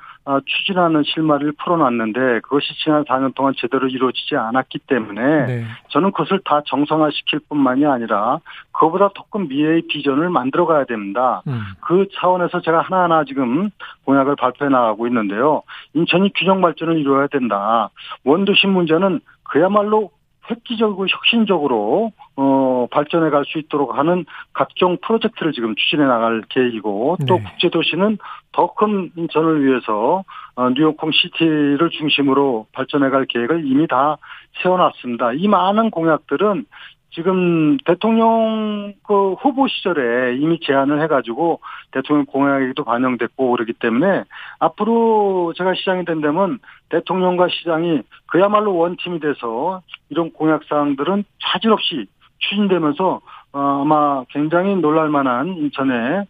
추진하는 0.47 1.03
실마리를 1.05 1.53
풀어놨는데 1.53 2.41
그것이 2.41 2.67
지난 2.83 3.05
4년 3.05 3.35
동안 3.35 3.53
제대로 3.57 3.87
이루어지지 3.89 4.37
않았기 4.37 4.81
때문에 4.87 5.47
네. 5.47 5.65
저는 5.89 6.13
그것을 6.13 6.41
다 6.45 6.63
정상화시킬 6.67 7.41
뿐만이 7.49 7.85
아니라 7.85 8.41
그보다 8.73 9.11
더큰 9.15 9.49
미래의 9.49 9.83
비전을 9.89 10.31
만들어 10.31 10.67
가야 10.67 10.85
됩니다. 10.85 11.43
음. 11.47 11.61
그 11.81 12.07
차원에서 12.15 12.63
제가 12.63 12.81
하나하나 12.81 13.25
지금 13.25 13.71
공약을 14.05 14.37
발표해 14.37 14.71
나가고 14.71 15.07
있는데요. 15.09 15.63
인천이 15.93 16.33
균형 16.35 16.61
발전을 16.61 16.99
이루어야 16.99 17.27
된다. 17.27 17.91
원도심 18.25 18.71
문제는 18.71 19.21
그야말로 19.45 20.11
획기적이고 20.51 21.07
혁신적으로 21.09 22.13
어 22.37 22.87
발전해 22.91 23.31
갈 23.31 23.45
수 23.45 23.59
있도록 23.59 23.97
하는 23.97 24.25
각종 24.53 24.97
프로젝트를 25.03 25.53
지금 25.53 25.75
추진해 25.77 26.05
나갈 26.05 26.43
계획이고 26.49 27.19
또 27.29 27.37
네. 27.37 27.45
국제 27.45 27.69
도시는 27.71 28.19
더 28.53 28.75
큰 28.75 29.11
인천을 29.17 29.65
위해서 29.65 30.25
어 30.57 30.71
뉴욕콩 30.71 31.11
시티를 31.13 31.91
중심으로 31.91 32.67
발전해 32.73 33.11
갈 33.11 33.27
계획을 33.27 33.67
이미 33.67 33.87
다 33.87 34.17
세워놨습니다. 34.63 35.35
이 35.35 35.49
많은 35.49 35.91
공약들은 35.91 36.67
지금 37.15 37.77
대통령 37.85 38.93
그 39.07 39.35
후보 39.35 39.69
시절에 39.69 40.37
이미 40.37 40.59
제안을 40.61 41.01
해가지고 41.03 41.61
대통령 41.93 42.27
공약에도 42.27 42.83
반영됐고 42.83 43.53
그러기 43.53 43.75
때문에 43.75 44.25
앞으로 44.59 45.53
제가 45.57 45.75
시장이 45.75 46.05
된다면 46.05 46.59
대통령과 46.89 47.49
시장이 47.51 48.03
그야말로 48.27 48.77
원팀이 48.77 49.21
돼서 49.21 49.83
이런 50.11 50.33
공약 50.33 50.63
사항들은 50.69 51.25
차질 51.41 51.73
없이 51.73 52.07
추진되면서 52.39 53.21
어, 53.53 53.83
아마 53.83 54.25
굉장히 54.31 54.75
놀랄만한 54.75 55.47
인천에 55.57 56.25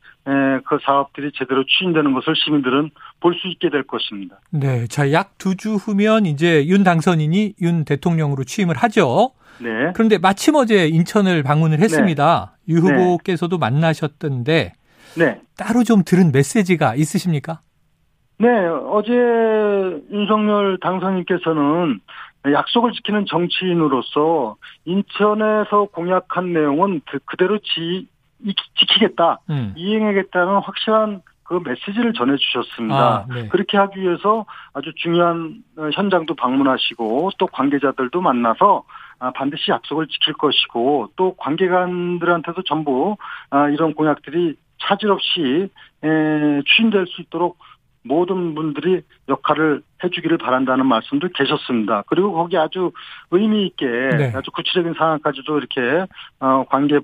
그 0.66 0.78
사업들이 0.84 1.32
제대로 1.32 1.64
추진되는 1.64 2.12
것을 2.12 2.34
시민들은 2.36 2.90
볼 3.20 3.34
수 3.34 3.48
있게 3.48 3.70
될 3.70 3.82
것입니다. 3.84 4.36
네, 4.50 4.86
자 4.86 5.10
약 5.10 5.38
두 5.38 5.56
주 5.56 5.74
후면 5.76 6.26
이제 6.26 6.66
윤 6.66 6.84
당선인이 6.84 7.54
윤 7.62 7.84
대통령으로 7.86 8.44
취임을 8.44 8.76
하죠. 8.76 9.30
네. 9.58 9.92
그런데 9.94 10.18
마침 10.18 10.54
어제 10.56 10.86
인천을 10.88 11.42
방문을 11.42 11.80
했습니다. 11.80 12.56
네. 12.66 12.74
유 12.74 12.78
후보께서도 12.78 13.56
네. 13.56 13.60
만나셨던데 13.60 14.72
네. 15.16 15.40
따로 15.56 15.84
좀 15.84 16.02
들은 16.04 16.32
메시지가 16.32 16.94
있으십니까? 16.96 17.60
네, 18.38 18.48
어제 18.48 19.12
윤석열 20.10 20.78
당선인께서는 20.80 22.00
약속을 22.52 22.92
지키는 22.92 23.26
정치인으로서 23.26 24.56
인천에서 24.84 25.86
공약한 25.92 26.52
내용은 26.52 27.00
그, 27.08 27.18
그대로 27.24 27.58
지, 27.58 28.06
지키겠다, 28.78 29.38
음. 29.50 29.72
이행하겠다는 29.76 30.58
확실한 30.58 31.22
그 31.44 31.60
메시지를 31.64 32.12
전해주셨습니다. 32.14 32.96
아, 32.96 33.26
네. 33.32 33.48
그렇게 33.48 33.76
하기 33.76 34.00
위해서 34.00 34.46
아주 34.72 34.92
중요한 34.96 35.62
현장도 35.92 36.34
방문하시고 36.34 37.30
또 37.38 37.46
관계자들도 37.46 38.20
만나서 38.20 38.82
아, 38.88 39.03
반드시 39.34 39.70
약속을 39.70 40.08
지킬 40.08 40.34
것이고 40.34 41.08
또 41.16 41.34
관계관들한테도 41.36 42.62
전부 42.62 43.16
아, 43.50 43.68
이런 43.68 43.94
공약들이 43.94 44.56
차질 44.80 45.10
없이 45.10 45.70
추진될 46.66 47.06
수 47.06 47.22
있도록 47.22 47.58
모든 48.04 48.54
분들이 48.54 49.00
역할을 49.28 49.82
해주기를 50.02 50.38
바란다는 50.38 50.86
말씀도 50.86 51.28
계셨습니다. 51.34 52.04
그리고 52.06 52.32
거기 52.32 52.56
아주 52.58 52.92
의미 53.30 53.66
있게 53.66 53.86
네. 53.86 54.32
아주 54.34 54.50
구체적인 54.50 54.94
상황까지도 54.94 55.58
이렇게 55.58 56.06
어, 56.38 56.64
관계 56.68 57.00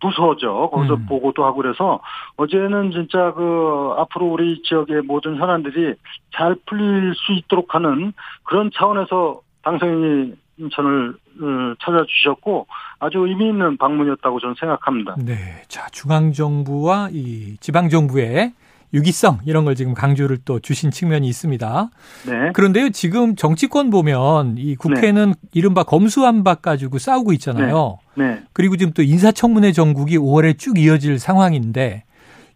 부서죠. 0.00 0.70
거기서 0.70 0.94
음. 0.94 1.06
보고도 1.06 1.44
하고 1.44 1.62
그래서 1.62 2.00
어제는 2.36 2.90
진짜 2.90 3.32
그 3.32 3.94
앞으로 3.96 4.26
우리 4.26 4.60
지역의 4.62 5.02
모든 5.02 5.36
현안들이 5.36 5.94
잘 6.34 6.56
풀릴 6.66 7.14
수 7.14 7.32
있도록 7.32 7.74
하는 7.74 8.12
그런 8.42 8.70
차원에서 8.74 9.40
당선인이 9.62 10.34
인천을 10.58 11.14
어, 11.40 11.74
찾아주셨고 11.80 12.66
아주 12.98 13.18
의미 13.18 13.48
있는 13.48 13.76
방문이었다고 13.76 14.40
저는 14.40 14.54
생각합니다. 14.58 15.16
네, 15.18 15.62
자 15.68 15.86
중앙 15.92 16.32
정부와 16.32 17.10
이 17.12 17.56
지방 17.60 17.88
정부의 17.88 18.52
유기성 18.94 19.40
이런 19.44 19.64
걸 19.64 19.74
지금 19.74 19.94
강조를 19.94 20.38
또 20.44 20.60
주신 20.60 20.90
측면이 20.90 21.28
있습니다. 21.28 21.90
네. 22.26 22.52
그런데요, 22.52 22.90
지금 22.90 23.36
정치권 23.36 23.90
보면 23.90 24.56
이 24.58 24.76
국회는 24.76 25.28
네. 25.28 25.48
이른바 25.52 25.82
검수한박 25.82 26.62
가지고 26.62 26.98
싸우고 26.98 27.32
있잖아요. 27.34 27.98
네. 28.14 28.28
네. 28.28 28.42
그리고 28.52 28.76
지금 28.76 28.92
또 28.92 29.02
인사청문회 29.02 29.72
전국이 29.72 30.16
5월에 30.18 30.58
쭉 30.58 30.78
이어질 30.78 31.18
상황인데 31.18 32.04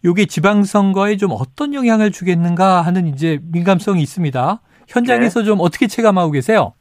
이게 0.02 0.24
지방선거에 0.24 1.16
좀 1.16 1.32
어떤 1.32 1.74
영향을 1.74 2.10
주겠는가 2.10 2.80
하는 2.80 3.06
이제 3.06 3.38
민감성이 3.42 4.02
있습니다. 4.02 4.60
현장에서 4.88 5.40
네. 5.40 5.46
좀 5.46 5.60
어떻게 5.60 5.86
체감하고 5.86 6.30
계세요? 6.30 6.72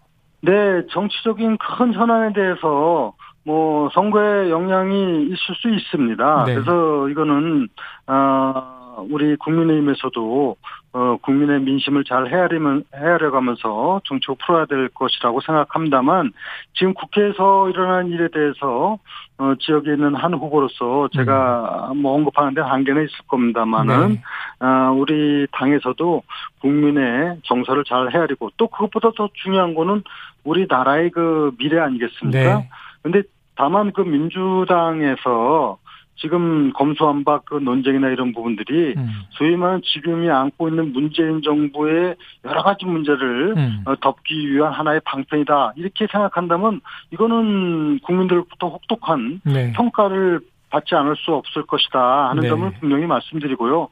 네, 0.42 0.86
정치적인 0.92 1.58
큰 1.58 1.94
현안에 1.94 2.34
대해서 2.34 3.14
뭐 3.44 3.90
선거에 3.94 4.50
영향이 4.50 5.24
있을 5.24 5.56
수 5.56 5.70
있습니다. 5.70 6.44
네. 6.46 6.54
그래서 6.54 7.10
이거는 7.10 7.68
어, 8.08 9.06
우리 9.10 9.36
국민의힘에서도 9.38 10.56
어, 10.92 11.18
국민의 11.22 11.62
민심을 11.62 12.04
잘 12.04 12.28
헤아리면 12.32 12.86
헤아려가면서 12.96 14.02
정책을 14.06 14.36
풀어야 14.44 14.66
될 14.66 14.90
것이라고 14.90 15.40
생각합니다만 15.42 16.34
지금 16.74 16.94
국회에서 16.96 17.70
일어난 17.70 18.08
일에 18.08 18.28
대해서 18.30 18.98
어, 19.38 19.54
지역에 19.60 19.94
있는 19.94 20.16
한 20.16 20.34
후보로서 20.34 21.10
제가 21.14 21.90
음. 21.92 22.02
뭐 22.02 22.16
언급하는 22.16 22.56
데 22.56 22.62
한계는 22.62 23.04
있을 23.04 23.18
겁니다만은 23.28 24.10
네. 24.10 24.66
어, 24.66 24.92
우리 24.92 25.46
당에서도 25.52 26.24
국민의 26.62 27.38
정서를 27.44 27.84
잘 27.84 28.12
헤아리고 28.12 28.52
또 28.58 28.68
그것보다 28.68 29.12
더 29.16 29.30
중요한 29.34 29.76
거는 29.76 30.04
우리나라의 30.44 31.12
그 31.12 31.52
미래 31.60 31.80
아니겠습니까? 31.80 32.58
네. 32.58 32.70
근데 33.04 33.22
다만 33.56 33.92
그 33.92 34.02
민주당에서 34.02 35.78
지금 36.22 36.72
검수한박 36.74 37.46
그 37.46 37.56
논쟁이나 37.56 38.10
이런 38.10 38.34
부분들이 38.34 38.94
음. 38.96 39.08
소위 39.32 39.56
말하는 39.56 39.82
지금이 39.84 40.30
안고 40.30 40.70
있는 40.70 40.92
문재인 40.92 41.42
정부의 41.42 42.16
여러 42.46 42.62
가지 42.62 42.86
문제를 42.86 43.56
음. 43.58 43.84
어, 43.86 43.96
덮기 43.96 44.52
위한 44.52 44.74
하나의 44.74 45.02
방편이다 45.06 45.74
이렇게 45.78 46.08
생각한다면 46.12 46.82
이거는 47.12 48.00
국민들부터 48.00 48.68
혹독한 48.68 49.42
네. 49.46 49.72
평가를 49.74 50.42
받지 50.70 50.94
않을 50.96 51.16
수 51.16 51.34
없을 51.34 51.64
것이다 51.64 52.30
하는 52.30 52.44
네. 52.44 52.50
점을 52.50 52.70
분명히 52.80 53.06
말씀드리고요. 53.06 53.88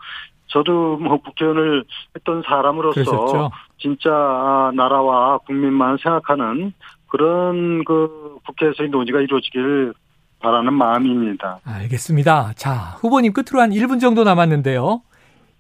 저도 0.47 0.97
뭐 0.97 1.17
국회의원을 1.17 1.83
했던 2.15 2.43
사람으로서 2.45 2.93
그러셨죠? 2.93 3.51
진짜 3.79 4.71
나라와 4.75 5.39
국민만 5.39 5.97
생각하는 5.97 6.73
그런 7.07 7.83
그 7.83 8.37
국회에서의 8.45 8.89
논의가 8.89 9.21
이루어지길 9.21 9.93
바라는 10.39 10.73
마음입니다. 10.73 11.59
알겠습니다. 11.65 12.53
자, 12.55 12.95
후보님 12.99 13.33
끝으로 13.33 13.61
한 13.61 13.71
1분 13.71 13.99
정도 13.99 14.23
남았는데요. 14.23 15.01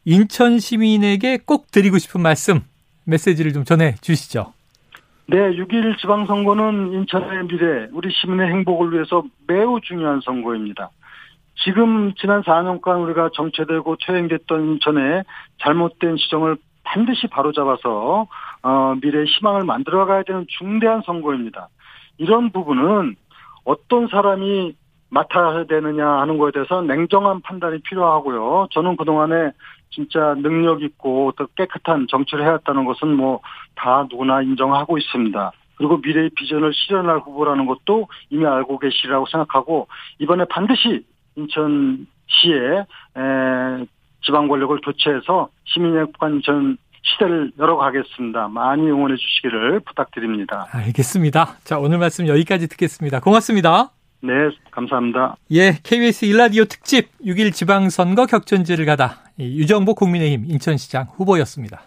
인천 0.05 0.59
시민에게 0.59 1.39
꼭 1.45 1.71
드리고 1.71 1.97
싶은 1.97 2.21
말씀, 2.21 2.61
메시지를 3.05 3.53
좀 3.53 3.63
전해 3.63 3.95
주시죠. 4.01 4.53
네, 5.29 5.37
6일 5.37 5.97
지방선거는 5.99 6.93
인천의 6.93 7.47
미래, 7.47 7.87
우리 7.91 8.09
시민의 8.13 8.47
행복을 8.47 8.93
위해서 8.93 9.23
매우 9.47 9.81
중요한 9.81 10.21
선거입니다. 10.23 10.91
지금 11.65 12.13
지난 12.13 12.43
4년간 12.43 13.03
우리가 13.03 13.31
정체되고 13.33 13.97
퇴행됐던 14.05 14.63
인천의 14.69 15.23
잘못된 15.61 16.15
시정을 16.17 16.57
반드시 16.83 17.27
바로잡아서 17.27 18.27
어, 18.63 18.95
미래의 19.01 19.25
희망을 19.25 19.63
만들어가야 19.65 20.23
되는 20.23 20.45
중대한 20.57 21.01
선거입니다. 21.05 21.67
이런 22.17 22.51
부분은 22.51 23.15
어떤 23.67 24.07
사람이 24.07 24.75
맡아야 25.09 25.65
되느냐 25.65 26.07
하는 26.07 26.37
것에 26.37 26.51
대해서 26.53 26.81
냉정한 26.81 27.41
판단이 27.41 27.79
필요하고요. 27.81 28.67
저는 28.71 28.95
그동안에 28.95 29.51
진짜 29.89 30.35
능력 30.35 30.81
있고 30.83 31.33
또 31.37 31.47
깨끗한 31.55 32.07
정치를 32.09 32.45
해왔다는 32.45 32.85
것은 32.85 33.15
뭐 33.15 33.41
다 33.77 34.07
누구나 34.09 34.41
인정하고 34.41 34.97
있습니다. 34.97 35.51
그리고 35.77 35.97
미래의 35.97 36.31
비전을 36.35 36.73
실현할 36.73 37.19
후보라는 37.19 37.67
것도 37.67 38.07
이미 38.29 38.45
알고 38.45 38.79
계시리라고 38.79 39.27
생각하고 39.27 39.87
이번에 40.19 40.45
반드시 40.45 41.05
인천시에 41.35 42.85
지방 44.25 44.47
권력을 44.47 44.75
교체해서 44.81 45.49
시민의 45.65 45.99
행복한 45.99 46.41
전 46.43 46.77
시대를 47.13 47.51
열어가겠습니다. 47.57 48.47
많이 48.49 48.83
응원해 48.89 49.15
주시기를 49.15 49.79
부탁드립니다. 49.81 50.67
알겠습니다. 50.71 51.57
자, 51.63 51.79
오늘 51.79 51.97
말씀 51.97 52.27
여기까지 52.27 52.67
듣겠습니다. 52.67 53.19
고맙습니다. 53.19 53.91
네, 54.21 54.33
감사합니다. 54.71 55.35
예, 55.51 55.77
KBS 55.83 56.25
일라디오 56.25 56.65
특집 56.65 57.09
6일 57.23 57.53
지방선거 57.53 58.25
격전지를 58.25 58.85
가다 58.85 59.21
유정복 59.39 59.97
국민의힘 59.97 60.45
인천시장 60.49 61.07
후보였습니다. 61.15 61.81